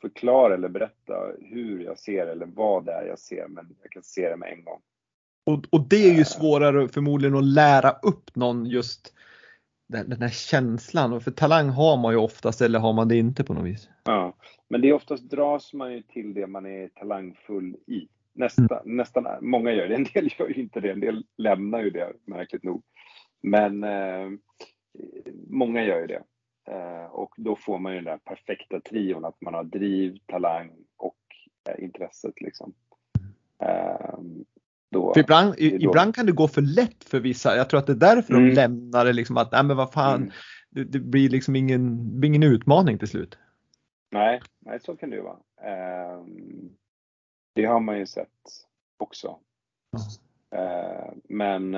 [0.02, 4.04] förklara eller berätta hur jag ser eller vad det är jag ser, men jag kan
[4.04, 4.82] se det med en gång.
[5.46, 6.26] Och, och det är ju eh.
[6.26, 9.14] svårare förmodligen att lära upp någon just
[9.88, 11.22] den, den här känslan.
[11.22, 13.90] För talang har man ju oftast eller har man det inte på något vis.
[14.04, 14.36] Ja,
[14.68, 18.08] men det är oftast dras man ju till det man är talangfull i.
[18.34, 18.98] Nästa, mm.
[18.98, 22.14] Nästan, många gör det, en del gör ju inte det, en del lämnar ju det
[22.26, 22.84] märkligt nog.
[23.42, 24.30] Men eh,
[25.50, 26.24] många gör ju det.
[26.68, 30.72] Eh, och då får man ju den där perfekta trion, att man har driv, talang
[30.98, 31.18] och
[31.70, 32.74] eh, intresset liksom.
[33.64, 34.20] Eh,
[34.92, 37.56] då, ibland, ibland kan det gå för lätt för vissa.
[37.56, 38.50] Jag tror att det är därför mm.
[38.50, 40.32] de lämnar det liksom att, nej men vad fan, mm.
[40.70, 43.38] det, det, blir liksom ingen, ingen utmaning till slut.
[44.12, 45.38] Nej, nej så kan det ju vara.
[47.52, 48.30] Um, det har man ju sett
[48.98, 49.40] också.
[49.94, 51.22] Mm.
[51.24, 51.74] men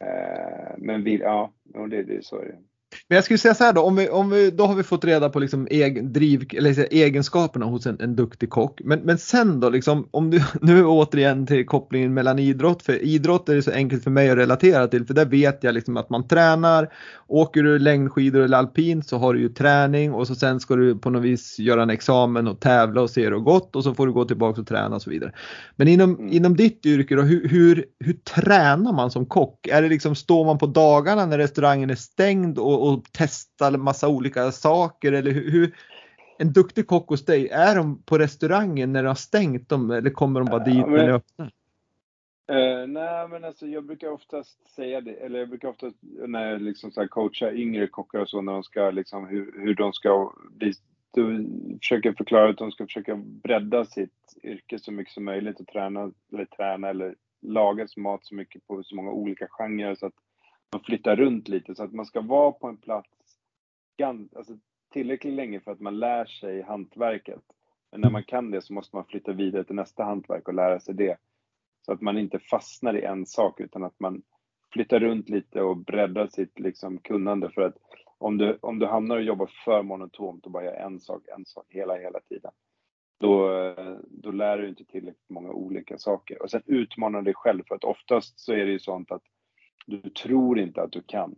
[0.00, 2.62] eh, men vi, ja, det, det, så är det.
[3.08, 5.04] Men jag skulle säga så här då, om vi, om vi, då har vi fått
[5.04, 8.80] reda på liksom egen, driv, eller egenskaperna hos en, en duktig kock.
[8.84, 13.48] Men, men sen då, liksom, om du, nu återigen till kopplingen mellan idrott, för idrott
[13.48, 16.10] är det så enkelt för mig att relatera till, för där vet jag liksom att
[16.10, 16.92] man tränar,
[17.26, 20.98] åker du längdskidor eller alpint så har du ju träning och så sen ska du
[20.98, 24.06] på något vis göra en examen och tävla och se det gott och så får
[24.06, 25.32] du gå tillbaka och träna och så vidare.
[25.76, 26.32] Men inom, mm.
[26.32, 29.66] inom ditt yrke då, hur, hur, hur tränar man som kock?
[29.66, 34.08] Är det liksom, står man på dagarna när restaurangen är stängd och, och testar massa
[34.08, 35.76] olika saker eller hur, hur
[36.38, 40.10] en duktig kock hos dig, är de på restaurangen när de har stängt dem eller
[40.10, 41.50] kommer de bara dit ja, men, när ni öppnar?
[42.52, 46.62] Uh, nej, men alltså jag brukar oftast säga det, eller jag brukar oftast när jag
[46.62, 50.32] liksom så coachar yngre kockar och så, när de ska liksom hur, hur de ska
[50.50, 50.72] bli,
[51.12, 51.48] du
[51.80, 56.10] försöker förklara att de ska försöka bredda sitt yrke så mycket som möjligt och träna,
[56.32, 60.14] eller träna eller laga mat så mycket på så många olika genrer så att
[60.72, 63.08] man flyttar runt lite så att man ska vara på en plats
[64.36, 64.58] alltså,
[64.92, 67.42] tillräckligt länge för att man lär sig hantverket.
[67.90, 70.80] Men när man kan det så måste man flytta vidare till nästa hantverk och lära
[70.80, 71.16] sig det.
[71.86, 74.22] Så att man inte fastnar i en sak utan att man
[74.72, 77.50] flyttar runt lite och breddar sitt liksom, kunnande.
[77.50, 77.76] För att
[78.18, 81.46] om du, om du hamnar och jobbar för monotont och bara gör en sak, en
[81.46, 82.52] sak hela, hela tiden.
[83.20, 83.50] Då,
[84.08, 86.42] då lär du inte tillräckligt många olika saker.
[86.42, 89.22] Och sen utmanar dig själv för att oftast så är det ju sånt att
[89.86, 91.34] du tror inte att du kan.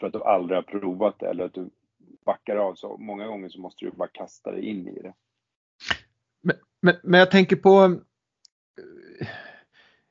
[0.00, 1.70] För att du aldrig har provat det eller att du
[2.24, 2.74] backar av.
[2.74, 5.14] Så många gånger så måste du bara kasta dig in i det.
[6.42, 8.00] Men, men, men jag tänker på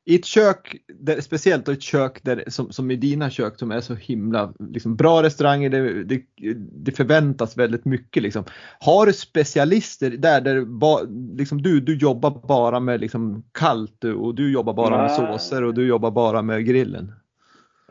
[0.09, 3.81] i ett kök, där, speciellt ett kök där, som, som i dina kök som är
[3.81, 6.23] så himla liksom, bra restauranger, det, det,
[6.55, 8.23] det, förväntas väldigt mycket.
[8.23, 8.43] Liksom.
[8.79, 11.01] Har du specialister där, där ba,
[11.37, 15.01] liksom, du, du jobbar bara med liksom, kallt och du jobbar bara Nej.
[15.01, 17.13] med såser och du jobbar bara med grillen?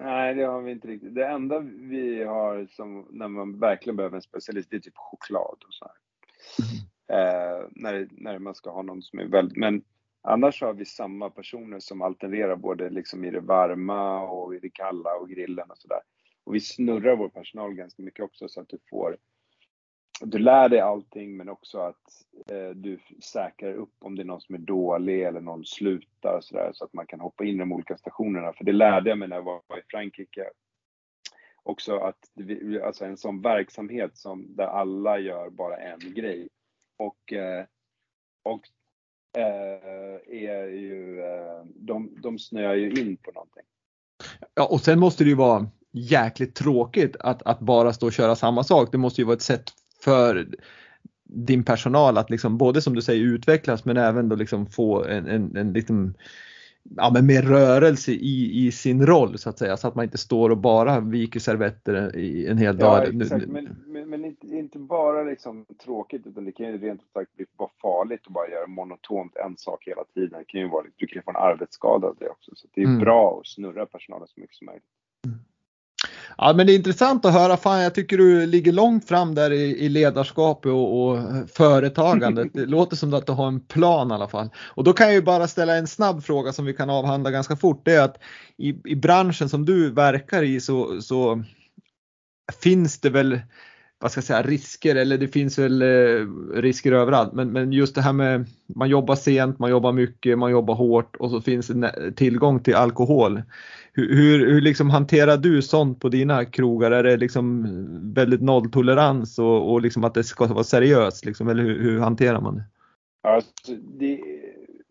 [0.00, 1.14] Nej, det har vi inte riktigt.
[1.14, 5.56] Det enda vi har som när man verkligen behöver en specialist, det är typ choklad
[5.66, 5.94] och så här.
[6.64, 6.78] Mm.
[7.08, 9.82] Eh, när, när man ska ha någon som är väldigt, men
[10.22, 14.70] Annars har vi samma personer som alternerar både liksom i det varma och i det
[14.70, 16.00] kalla och grillen och sådär.
[16.44, 19.16] Och vi snurrar vår personal ganska mycket också så att du får
[20.20, 24.40] du lär dig allting men också att eh, du säkrar upp om det är någon
[24.40, 27.58] som är dålig eller någon slutar och sådär så att man kan hoppa in i
[27.58, 28.52] de olika stationerna.
[28.52, 30.50] För det lärde jag mig när jag var i Frankrike.
[31.62, 32.18] Också att
[32.84, 36.48] alltså en sån verksamhet som där alla gör bara en grej.
[36.96, 37.64] Och, eh,
[38.42, 38.68] och
[39.36, 43.62] Eh, är ju, eh, de, de snöar ju in på någonting.
[44.54, 48.36] Ja, och sen måste det ju vara jäkligt tråkigt att, att bara stå och köra
[48.36, 48.88] samma sak.
[48.92, 49.70] Det måste ju vara ett sätt
[50.00, 50.46] för
[51.24, 55.26] din personal att liksom både som du säger utvecklas men även då liksom få en,
[55.26, 56.14] en, en liksom
[56.96, 60.18] ja, men mer rörelse i, i sin roll så att säga så att man inte
[60.18, 63.06] står och bara viker servetter i en hel dag.
[63.06, 63.46] Ja, exakt.
[63.46, 67.36] Men, men, men, inte, inte bara liksom tråkigt utan det kan ju rent ut sagt
[67.36, 70.38] bli bara farligt att bara göra monotont en sak hela tiden.
[70.38, 72.80] Det kan ju vara, du kan ju få en arbetsskada av det också så det
[72.80, 72.98] är mm.
[72.98, 74.84] bra att snurra personalen så mycket som möjligt.
[76.40, 77.56] Ja men det är intressant att höra.
[77.56, 81.18] Fan, jag tycker du ligger långt fram där i, i ledarskap och, och
[81.54, 82.48] företagandet.
[82.52, 84.50] Det låter som att du har en plan i alla fall.
[84.56, 87.56] Och då kan jag ju bara ställa en snabb fråga som vi kan avhandla ganska
[87.56, 87.82] fort.
[87.84, 88.16] Det är att
[88.56, 91.44] i, i branschen som du verkar i så, så
[92.62, 93.40] finns det väl
[94.00, 97.32] vad ska jag säga, risker eller det finns väl eh, risker överallt.
[97.32, 101.16] Men, men just det här med man jobbar sent, man jobbar mycket, man jobbar hårt
[101.16, 103.42] och så finns det tillgång till alkohol.
[103.92, 106.90] Hur, hur, hur liksom hanterar du sånt på dina krogar?
[106.90, 107.66] Är det liksom
[108.14, 111.24] väldigt nolltolerans och, och liksom att det ska vara seriöst?
[111.24, 112.64] Liksom, eller hur, hur hanterar man det?
[113.22, 114.20] Alltså, det,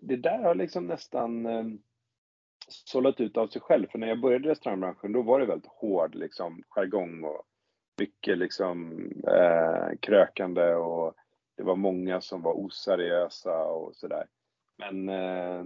[0.01, 1.77] det där har liksom nästan ehm,
[2.67, 3.87] sållat ut av sig själv.
[3.91, 7.46] För när jag började i restaurangbranschen då var det väldigt hård liksom, jargong och
[7.97, 11.13] mycket liksom eh, krökande och
[11.57, 14.25] det var många som var oseriösa och sådär.
[14.77, 15.65] Men eh,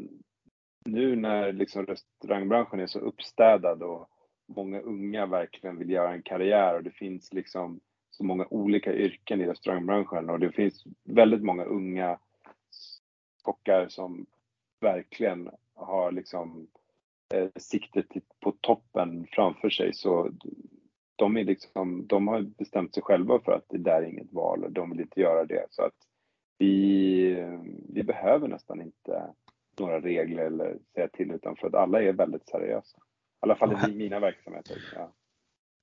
[0.86, 4.10] nu när liksom restaurangbranschen är så uppstädad och
[4.48, 7.80] många unga verkligen vill göra en karriär och det finns liksom
[8.10, 12.20] så många olika yrken i restaurangbranschen och det finns väldigt många unga
[13.42, 14.26] kockar som
[14.82, 16.68] verkligen har liksom
[17.34, 18.06] eh, siktet
[18.40, 20.32] på toppen framför sig så
[21.22, 24.64] de, är liksom, de har bestämt sig själva för att det där är inget val
[24.64, 25.66] och de vill inte göra det.
[25.70, 25.94] Så att
[26.58, 27.58] vi,
[27.94, 29.24] vi behöver nästan inte
[29.80, 32.98] några regler eller säga till utan för att alla är väldigt seriösa.
[32.98, 33.02] I
[33.40, 34.78] alla fall i mina verksamheter.
[34.96, 35.14] Ja.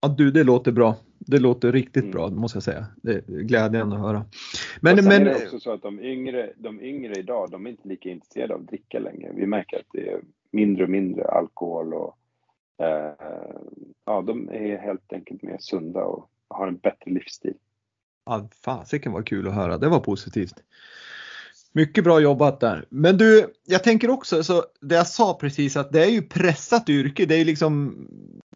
[0.01, 0.97] Ja du, det låter bra.
[1.18, 2.12] Det låter riktigt mm.
[2.12, 2.86] bra måste jag säga.
[3.03, 4.24] Det är glädjande att höra.
[4.80, 7.89] Men, men är det också så att de yngre, de yngre idag, de är inte
[7.89, 9.32] lika intresserade av att dricka längre.
[9.34, 10.20] Vi märker att det är
[10.51, 12.18] mindre och mindre alkohol och
[12.79, 13.12] Eh,
[14.07, 17.55] ja, de är helt enkelt mer sunda och har en bättre livsstil.
[18.26, 20.55] Ja, fasiken var kul att höra, det var positivt.
[21.72, 22.87] Mycket bra jobbat där.
[22.89, 26.89] Men du, jag tänker också, så det jag sa precis att det är ju pressat
[26.89, 27.26] yrke.
[27.26, 28.07] Det är liksom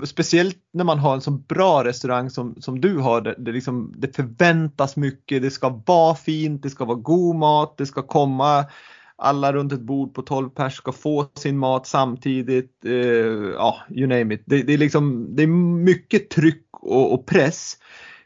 [0.05, 3.21] speciellt när man har en så bra restaurang som, som du har.
[3.21, 5.43] Det, det, liksom, det förväntas mycket.
[5.43, 8.65] Det ska vara fint, det ska vara god mat, det ska komma
[9.17, 12.85] alla runt ett bord på 12 pers ska få sin mat samtidigt.
[12.85, 12.93] Eh,
[13.55, 14.43] ja, you name it.
[14.47, 15.47] Det, det, är liksom, det är
[15.85, 17.77] mycket tryck och, och press.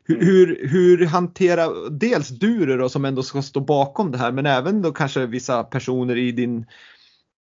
[0.04, 0.26] Hur, mm.
[0.28, 4.82] hur, hur hanterar dels du då som ändå ska stå bakom det här men även
[4.82, 6.66] då kanske vissa personer i din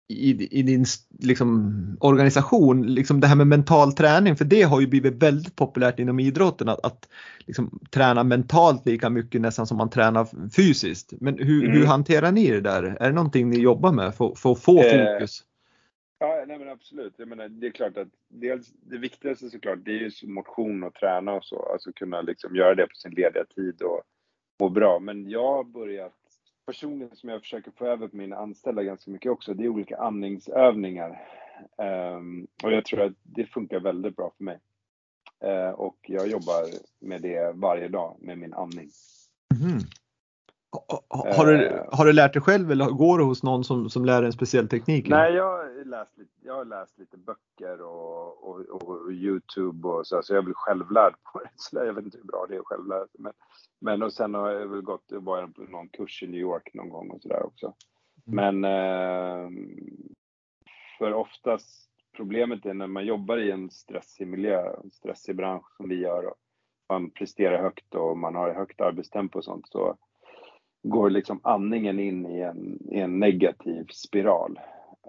[0.08, 0.84] i, i din
[1.18, 5.98] liksom, organisation, liksom det här med mental träning, för det har ju blivit väldigt populärt
[5.98, 7.08] inom idrotten att, att
[7.46, 11.12] liksom, träna mentalt lika mycket nästan som man tränar fysiskt.
[11.20, 11.76] Men hur, mm.
[11.76, 12.82] hur hanterar ni det där?
[12.82, 15.44] Är det någonting ni jobbar med för, för att få eh, fokus?
[16.20, 17.14] Ja, nej men absolut.
[17.16, 20.94] Jag menar, det är klart att dels, det viktigaste såklart, det är ju motion och
[20.94, 21.72] träna och så.
[21.72, 24.02] Alltså kunna liksom göra det på sin lediga tid och
[24.60, 24.98] må bra.
[24.98, 26.12] Men jag har börjat,
[26.68, 29.96] personligen som jag försöker få över på mina anställda ganska mycket också, det är olika
[29.96, 31.28] andningsövningar.
[32.16, 34.58] Um, och jag tror att det funkar väldigt bra för mig.
[35.44, 36.64] Uh, och jag jobbar
[37.00, 38.90] med det varje dag, med min andning.
[39.62, 39.78] Mm.
[41.08, 41.84] Har du, eh.
[41.92, 44.32] har du lärt dig själv eller går du hos någon som, som lär dig en
[44.32, 45.08] speciell teknik?
[45.08, 50.06] Nej, jag har läst lite, jag har läst lite böcker och, och, och Youtube och
[50.06, 51.50] så, så jag blir självlärd på det.
[51.56, 53.20] Så jag vet inte hur bra det är att självlära sig.
[53.20, 53.32] Men,
[53.80, 56.88] men och sen har jag väl gått, var på någon kurs i New York någon
[56.88, 57.74] gång och sådär också.
[58.26, 58.60] Mm.
[58.60, 59.50] Men eh,
[60.98, 65.88] för oftast, problemet är när man jobbar i en stressig miljö, en stressig bransch som
[65.88, 66.36] vi gör och
[66.88, 69.96] man presterar högt och man har högt arbetstempo och sånt så
[70.82, 74.60] går liksom andningen in i en, i en negativ spiral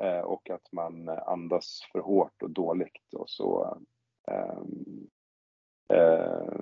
[0.02, 3.78] eh, och att man andas för hårt och dåligt och så
[4.28, 4.60] eh,
[5.98, 6.54] eh,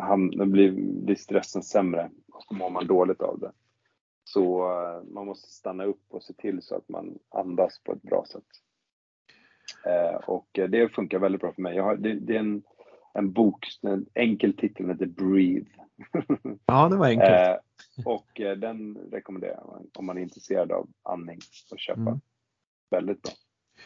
[0.00, 0.72] han, blir,
[1.04, 3.52] blir stressen sämre och så mår man dåligt av det.
[4.24, 8.02] Så eh, man måste stanna upp och se till så att man andas på ett
[8.02, 8.44] bra sätt.
[9.86, 11.78] Eh, och det funkar väldigt bra för mig.
[11.78, 12.62] Har, det, det, är en,
[13.14, 15.70] en bok, en enkel titel, heter Breathe.
[16.66, 17.60] Ja, det var enkelt.
[18.04, 21.38] Och eh, den rekommenderar jag om man är intresserad av andning
[21.70, 22.00] och köpa.
[22.00, 22.20] Mm.
[22.90, 23.32] Väldigt bra.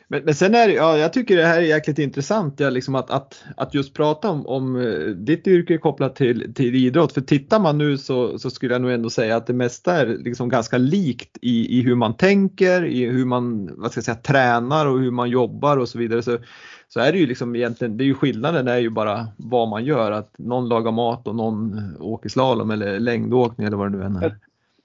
[0.09, 2.95] Men, men sen är det, ja, jag tycker det här är jäkligt intressant, ja, liksom
[2.95, 7.13] att, att, att just prata om, om eh, ditt yrke kopplat till, till idrott.
[7.13, 10.07] För tittar man nu så, så skulle jag nog ändå säga att det mesta är
[10.07, 14.15] liksom ganska likt i, i hur man tänker, i hur man vad ska jag säga,
[14.15, 16.23] tränar och hur man jobbar och så vidare.
[16.23, 16.39] Så,
[16.89, 19.85] så är det ju liksom egentligen, det är ju skillnaden är ju bara vad man
[19.85, 24.05] gör, att någon lagar mat och någon åker slalom eller längdåkning eller vad det nu
[24.05, 24.39] än är.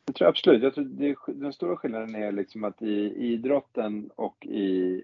[0.06, 4.46] Jag tror absolut, jag tror det, den stora skillnaden är liksom att i idrotten och
[4.46, 5.04] i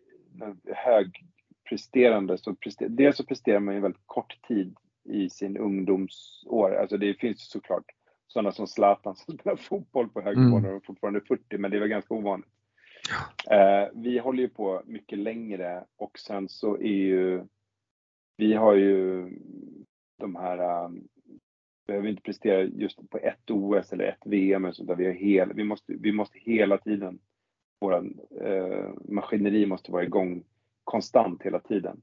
[0.66, 6.76] högpresterande så prester, dels så presterar man ju väldigt kort tid i sin ungdomsår.
[6.76, 7.86] Alltså det finns såklart
[8.28, 10.64] sådana som Zlatan som spelar fotboll på hög nivå mm.
[10.64, 12.50] när de fortfarande är 40, men det väl ganska ovanligt.
[13.10, 13.56] Ja.
[13.56, 17.44] Eh, vi håller ju på mycket längre och sen så är ju,
[18.38, 19.30] vi har ju
[20.18, 21.08] de här um,
[21.90, 25.64] behöver inte prestera just på ett OS eller ett VM, utan vi, har hel, vi,
[25.64, 27.20] måste, vi måste hela tiden,
[27.80, 28.06] vår
[28.42, 30.44] eh, maskineri måste vara igång
[30.84, 32.02] konstant hela tiden.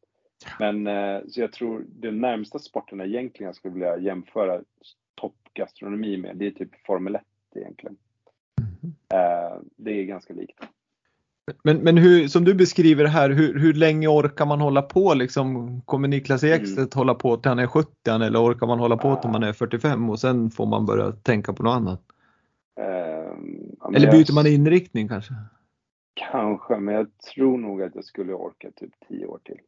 [0.58, 4.62] Men eh, så jag tror den närmsta sporten egentligen jag skulle vilja jämföra
[5.14, 7.22] toppgastronomi med, det är typ Formel 1
[7.54, 7.96] egentligen.
[8.82, 8.94] Mm.
[9.08, 10.60] Eh, det är ganska likt.
[11.64, 15.80] Men, men hur, som du beskriver här, hur, hur länge orkar man hålla på liksom?
[15.80, 16.60] Kommer Niklas mm.
[16.60, 17.00] Ekstedt mm.
[17.00, 20.10] hålla på till han är 70 eller orkar man hålla på till man är 45
[20.10, 22.02] och sen får man börja tänka på något annat?
[22.80, 25.34] Um, eller byter jag, man inriktning kanske?
[26.30, 29.58] Kanske, men jag tror nog att jag skulle orka typ 10 år till.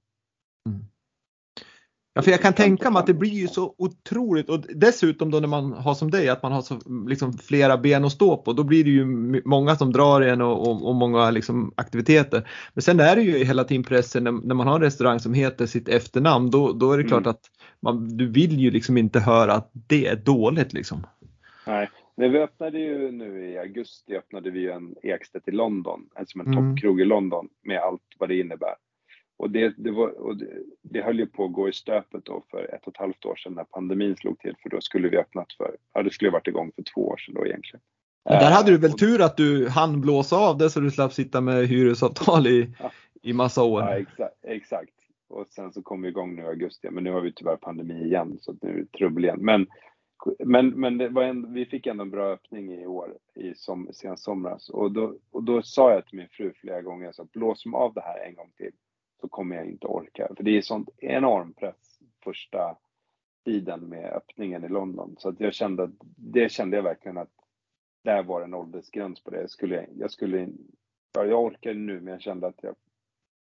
[0.68, 0.84] Mm.
[2.18, 5.40] Ja, för jag kan tänka mig att det blir ju så otroligt och dessutom då
[5.40, 8.52] när man har som dig att man har så liksom flera ben att stå på,
[8.52, 9.04] då blir det ju
[9.44, 12.48] många som drar en och, och, och många liksom aktiviteter.
[12.74, 15.34] Men sen är det ju hela tiden pressen när, när, man har en restaurang som
[15.34, 17.30] heter sitt efternamn, då, då är det klart mm.
[17.30, 17.42] att
[17.80, 21.06] man, du vill ju liksom inte höra att det är dåligt liksom.
[21.66, 26.40] Nej, men vi öppnade ju nu i augusti öppnade vi en Ekstedt i London, som
[26.40, 26.74] en mm.
[26.74, 28.74] toppkrog i London med allt vad det innebär.
[29.38, 30.46] Och det, det, var, och det,
[30.82, 33.36] det höll ju på att gå i stöpet då för ett och ett halvt år
[33.36, 36.46] sedan när pandemin slog till för då skulle vi öppnat för, ja det skulle varit
[36.46, 37.80] igång för två år sedan då egentligen.
[38.24, 41.12] Men där hade du väl tur att du hann blåsa av det så du slapp
[41.12, 42.90] sitta med hyresavtal i, ja.
[43.22, 43.82] i massa år?
[43.82, 44.92] Ja exakt, exakt.
[45.28, 48.04] Och sen så kom vi igång nu i augusti, men nu har vi tyvärr pandemi
[48.04, 49.38] igen så nu är det trubbel igen.
[49.40, 49.66] Men,
[50.38, 53.88] men, men det var en, vi fick ändå en bra öppning i år, i som,
[53.92, 54.68] sen somras.
[54.68, 58.00] Och då, och då sa jag till min fru flera gånger, så blås av det
[58.00, 58.72] här en gång till
[59.20, 60.28] så kommer jag inte orka.
[60.36, 62.76] För det är sånt enorm press första
[63.44, 65.16] tiden med öppningen i London.
[65.18, 67.32] Så att jag kände att, det kände jag verkligen att
[68.04, 69.40] där var en åldersgräns på det.
[69.40, 70.48] Jag skulle, jag skulle,
[71.14, 72.74] ja, jag orkar nu men jag kände att jag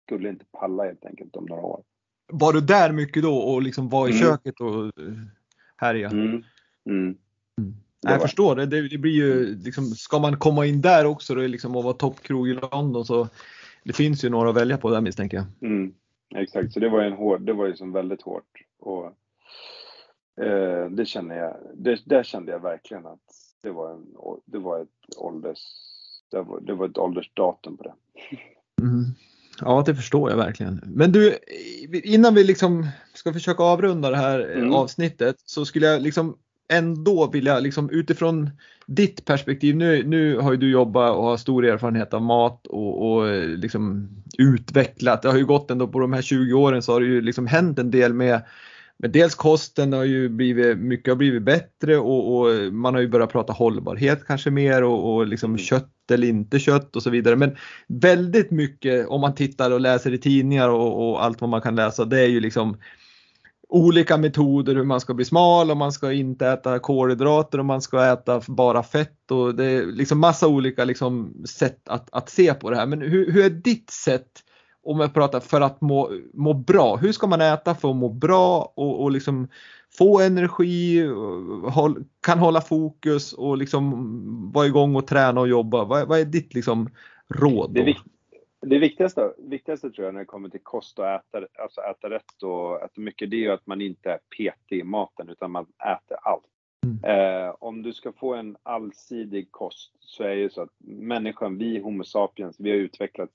[0.06, 1.84] skulle inte palla helt enkelt om några år.
[2.28, 4.24] Var du där mycket då och liksom var i mm.
[4.24, 4.92] köket och
[5.78, 6.10] härja?
[6.10, 6.28] Mm.
[6.28, 6.44] Mm.
[7.62, 7.76] mm.
[8.02, 8.66] Jag förstår det.
[8.66, 8.98] det.
[8.98, 12.54] blir ju liksom, ska man komma in där också då, liksom, och vara toppkrog i
[12.54, 13.28] London så
[13.86, 15.72] det finns ju några att välja på där misstänker jag.
[15.72, 15.94] Mm.
[16.36, 18.62] Exakt, så det var ju en hård, det var ju som väldigt hårt.
[18.80, 19.06] Och,
[20.46, 23.20] eh, det kände jag, det, där kände jag verkligen att
[23.62, 24.06] det var, en,
[24.46, 25.60] det var ett ålders,
[26.32, 27.94] det var, det var ett åldersdatum på det.
[28.82, 29.06] Mm.
[29.62, 30.82] Ja, det förstår jag verkligen.
[30.86, 31.38] Men du,
[32.04, 34.74] innan vi liksom ska försöka avrunda det här mm.
[34.74, 36.38] avsnittet så skulle jag liksom
[36.74, 38.50] ändå vilja liksom utifrån
[38.86, 43.12] ditt perspektiv, nu, nu har ju du jobbat och har stor erfarenhet av mat och,
[43.12, 47.00] och liksom utvecklat, det har ju gått ändå på de här 20 åren så har
[47.00, 48.42] det ju liksom hänt en del med
[48.98, 53.08] men dels kosten har ju blivit, mycket har blivit bättre och, och man har ju
[53.08, 55.58] börjat prata hållbarhet kanske mer och, och liksom mm.
[55.58, 57.36] kött eller inte kött och så vidare.
[57.36, 57.56] Men
[57.88, 61.76] väldigt mycket om man tittar och läser i tidningar och, och allt vad man kan
[61.76, 62.78] läsa det är ju liksom
[63.70, 67.82] olika metoder hur man ska bli smal och man ska inte äta kolhydrater och man
[67.82, 72.54] ska äta bara fett och det är liksom massa olika liksom sätt att, att se
[72.54, 72.86] på det här.
[72.86, 74.28] Men hur, hur är ditt sätt
[74.84, 76.96] om jag pratar för att må, må bra.
[76.96, 79.48] Hur ska man äta för att må bra och, och liksom
[79.98, 81.08] få energi,
[81.70, 85.84] håll, kan hålla fokus och liksom vara igång och träna och jobba?
[85.84, 86.90] Vad, vad är ditt liksom
[87.34, 87.74] råd?
[87.74, 87.84] Då?
[87.84, 87.96] Det,
[88.70, 92.44] det viktigaste, viktigaste tror jag när det kommer till kost och äta, alltså äta rätt
[92.44, 95.66] och äta mycket, det är ju att man inte är petig i maten utan man
[95.66, 96.46] äter allt.
[96.86, 97.04] Mm.
[97.04, 101.58] Eh, om du ska få en allsidig kost så är det ju så att människan,
[101.58, 103.34] vi Homo sapiens, vi har utvecklats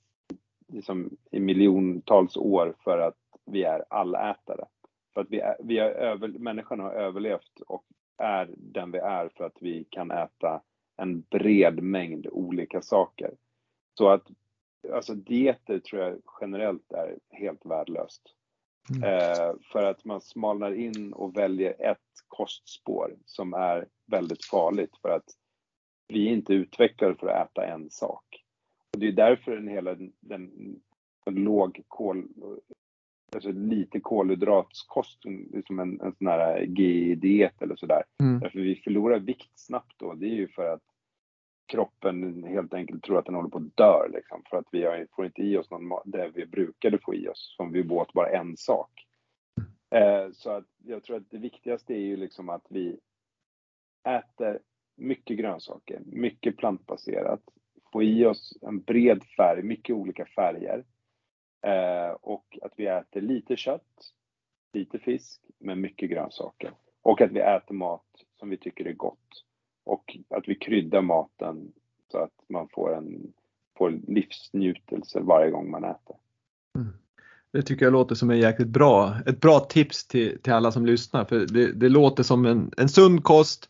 [0.67, 4.65] liksom, i miljontals år för att vi är allätare.
[5.13, 7.83] För att vi, är, vi har över, människan har överlevt och
[8.17, 10.61] är den vi är för att vi kan äta
[10.97, 13.31] en bred mängd olika saker.
[13.97, 14.27] Så att
[14.93, 18.21] alltså dieter tror jag generellt är helt värdelöst.
[18.89, 19.03] Mm.
[19.03, 25.09] Eh, för att man smalnar in och väljer ett kostspår som är väldigt farligt för
[25.09, 25.25] att
[26.07, 28.25] vi är inte utvecklade för att äta en sak.
[28.93, 30.51] Och det är därför den hela den, den,
[31.25, 32.27] den låg kol,
[33.35, 38.03] alltså lite kolhydratskost, liksom en, en sån här GI-diet eller sådär.
[38.23, 38.39] Mm.
[38.39, 40.13] Därför vi förlorar vikt snabbt då.
[40.13, 40.83] Det är ju för att
[41.71, 45.07] kroppen helt enkelt tror att den håller på att dö liksom, för att vi har,
[45.15, 48.29] får inte i oss någon, det vi brukade få i oss, som vi åt bara
[48.29, 49.07] en sak.
[49.95, 52.99] Eh, så att jag tror att det viktigaste är ju liksom att vi
[54.03, 54.59] äter
[54.95, 57.41] mycket grönsaker, mycket plantbaserat,
[57.91, 60.85] få i oss en bred färg, mycket olika färger.
[61.67, 64.13] Eh, och att vi äter lite kött,
[64.73, 66.71] lite fisk, men mycket grönsaker.
[67.01, 68.05] Och att vi äter mat
[68.39, 69.45] som vi tycker är gott.
[69.83, 71.71] Och att vi kryddar maten
[72.11, 73.33] så att man får en
[73.77, 76.15] får livsnjutelse varje gång man äter.
[76.75, 76.93] Mm.
[77.51, 80.85] Det tycker jag låter som en jäkligt bra, ett bra tips till, till alla som
[80.85, 81.25] lyssnar.
[81.25, 83.69] För det, det låter som en, en sund kost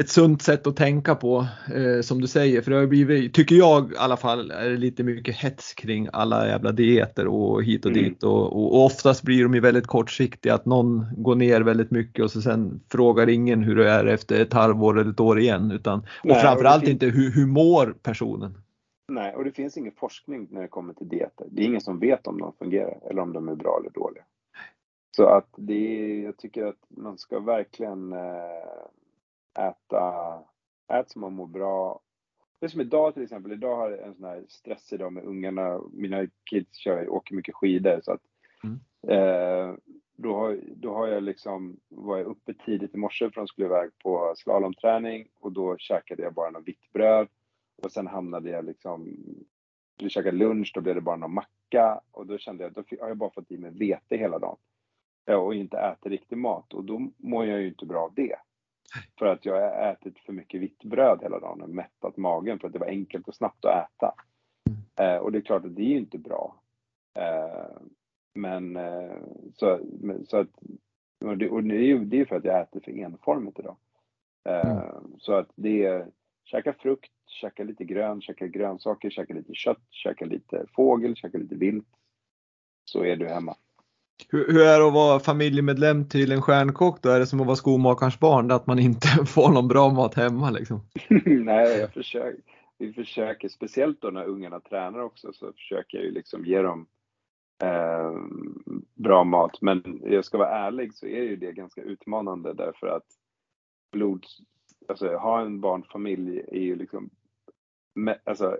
[0.00, 2.62] ett sunt sätt att tänka på eh, som du säger.
[2.62, 6.46] För det har blivit, tycker jag i alla fall, är lite mycket hets kring alla
[6.46, 8.04] jävla dieter och hit och mm.
[8.04, 8.22] dit.
[8.22, 12.24] Och, och, och, oftast blir de ju väldigt kortsiktiga att någon går ner väldigt mycket
[12.24, 15.70] och så sen frågar ingen hur det är efter ett halvår eller ett år igen.
[15.70, 18.58] Utan, Nej, och framförallt och inte hur, hur mår personen.
[19.12, 21.46] Nej, och det finns ingen forskning när det kommer till dieter.
[21.50, 24.22] Det är ingen som vet om de fungerar eller om de är bra eller dåliga.
[25.16, 28.18] Så att det är, jag tycker att man ska verkligen eh,
[29.58, 30.38] äta,
[30.92, 32.00] ät som man mår bra.
[32.60, 35.24] Det är som idag till exempel, idag har jag en sån här stressig dag med
[35.24, 35.80] ungarna.
[35.92, 38.22] Mina kids kör, åker mycket skidor så att
[38.64, 38.80] mm.
[39.08, 39.74] eh,
[40.16, 43.66] då, har, då har jag liksom, var jag uppe tidigt i morse för de skulle
[43.66, 47.28] iväg på slalomträning och då käkade jag bara något vitt bröd
[47.82, 49.16] och sen hamnade jag liksom,
[49.94, 53.08] skulle käka lunch, då blev det bara någon macka och då kände jag, då har
[53.08, 54.56] jag bara fått i mig vete hela dagen
[55.36, 58.36] och inte äter riktig mat och då mår jag ju inte bra av det.
[59.18, 62.66] För att jag har ätit för mycket vitt bröd hela dagen och mättat magen för
[62.66, 64.14] att det var enkelt och snabbt att äta.
[64.68, 65.14] Mm.
[65.14, 66.60] Eh, och det är klart att det är ju inte bra.
[67.18, 67.76] Eh,
[68.34, 69.16] men eh,
[69.54, 69.80] så,
[70.28, 70.48] så att,
[71.24, 73.76] och det, och det är ju det är för att jag äter för enformigt idag.
[74.48, 75.18] Eh, mm.
[75.18, 76.06] Så att det är,
[76.44, 81.54] käka frukt, käka lite grön, käka grönsaker, käka lite kött, käka lite fågel, käka lite
[81.54, 81.88] vilt.
[82.84, 83.56] Så är du hemma.
[84.28, 87.08] Hur, hur, är det att vara familjemedlem till en stjärnkock då?
[87.08, 90.50] Är det som att vara skomakarens barn, att man inte får någon bra mat hemma
[90.50, 90.80] liksom?
[91.24, 92.42] Nej, jag försöker.
[92.78, 96.86] Vi försöker, speciellt då när ungarna tränar också, så försöker jag ju liksom ge dem
[97.62, 98.12] eh,
[98.94, 99.58] bra mat.
[99.60, 103.06] Men jag ska vara ärlig så är ju det ganska utmanande därför att
[103.92, 104.24] blod,
[104.88, 107.10] alltså ha en barnfamilj är ju liksom,
[108.24, 108.58] alltså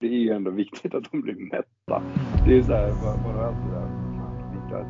[0.00, 2.02] det är ju ändå viktigt att de blir mätta.
[2.44, 3.93] Det är ju såhär, bara, bara allt det där.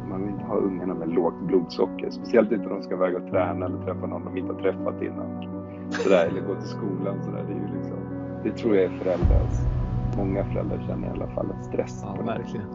[0.08, 2.10] Man vill inte ha ungarna med lågt blodsocker.
[2.10, 5.02] Speciellt inte när de ska väga och träna eller träffa någon de inte har träffat
[5.02, 5.44] innan.
[5.90, 7.22] Sådär, eller gå till skolan.
[7.24, 7.44] Sådär.
[7.48, 7.98] Det, är ju liksom,
[8.44, 9.58] det tror jag är föräldrars,
[10.16, 12.04] många föräldrar känner i alla fall en stress.
[12.04, 12.66] Ja, verkligen.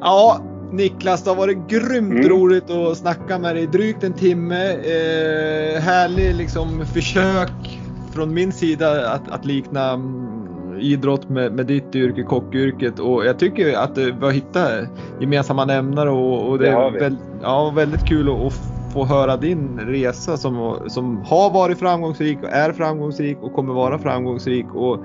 [0.00, 0.40] Ja,
[0.72, 2.28] Niklas, det har varit grymt mm.
[2.28, 4.70] roligt att snacka med dig drygt en timme.
[4.72, 7.80] Eh, härlig liksom försök
[8.12, 10.39] från min sida att, att likna mm,
[10.80, 14.88] idrott med, med ditt yrke, kockyrket och jag tycker att vi har hittat
[15.20, 18.52] gemensamma nämnare och, och det, det är väldigt, ja, väldigt kul att, att
[18.92, 23.98] få höra din resa som, som har varit framgångsrik och är framgångsrik och kommer vara
[23.98, 24.66] framgångsrik.
[24.74, 25.04] Och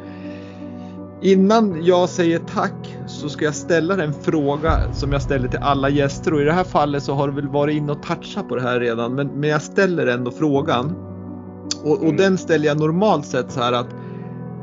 [1.21, 5.89] innan jag säger tack så ska jag ställa en fråga som jag ställer till alla
[5.89, 8.55] gäster och i det här fallet så har du väl varit inne och touchat på
[8.55, 10.95] det här redan men, men jag ställer ändå frågan.
[11.83, 12.17] Och, och mm.
[12.17, 13.87] den ställer jag normalt sett så här att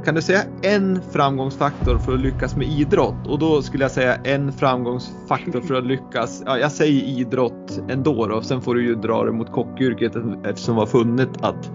[0.04, 3.26] kan du säga en framgångsfaktor för att lyckas med idrott?
[3.28, 8.26] Och då skulle jag säga en framgångsfaktor för att lyckas, ja, jag säger idrott ändå
[8.26, 10.12] då, sen får du ju dra det mot kockyrket
[10.44, 11.70] eftersom vi har funnit att,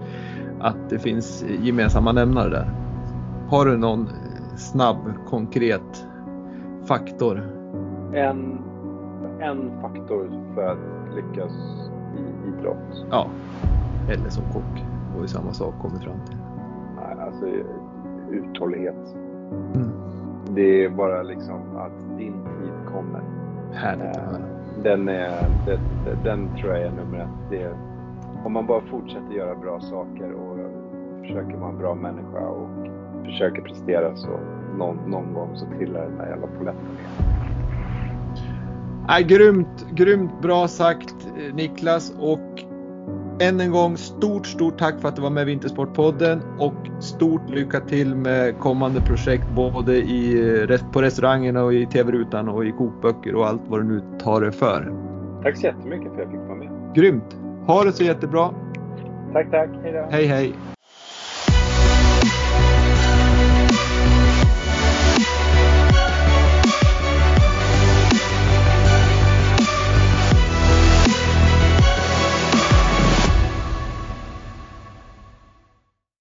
[0.60, 2.70] att det finns gemensamma nämnare där.
[3.48, 4.08] Har du någon
[4.56, 4.98] snabb,
[5.28, 6.06] konkret
[6.84, 7.42] faktor?
[8.14, 8.58] En,
[9.40, 10.78] en faktor för att
[11.14, 11.52] lyckas
[12.16, 13.06] i idrott?
[13.10, 13.26] Ja,
[14.08, 14.84] eller som kock.
[15.18, 16.36] Och i samma sak kommer fram till.
[17.20, 17.46] Alltså,
[18.30, 19.14] uthållighet.
[19.74, 19.88] Mm.
[20.50, 23.22] Det är bara liksom att din tid kommer.
[23.72, 24.44] Härligt att höra.
[24.82, 25.30] Den, är,
[25.66, 25.80] den,
[26.24, 27.50] den tror jag är nummer ett.
[27.50, 27.74] Det,
[28.44, 30.58] om man bara fortsätter göra bra saker och
[31.20, 32.68] försöker vara en bra människa och
[33.24, 34.40] försöker prestera så
[34.78, 37.28] någon, någon gång så trillar den där jävla polletten ner.
[39.20, 42.64] Äh, grymt, grymt bra sagt Niklas och
[43.40, 47.50] än en gång stort, stort tack för att du var med i Vintersportpodden och stort
[47.50, 53.34] lycka till med kommande projekt både i, på restaurangerna och i TV-rutan och i kokböcker
[53.34, 54.92] och allt vad du nu tar det för.
[55.42, 56.94] Tack så jättemycket för att jag fick vara med.
[56.94, 57.36] Grymt!
[57.66, 58.50] Ha det så jättebra!
[59.32, 59.70] Tack, tack.
[59.82, 60.06] Hej då!
[60.10, 60.54] Hej, hej!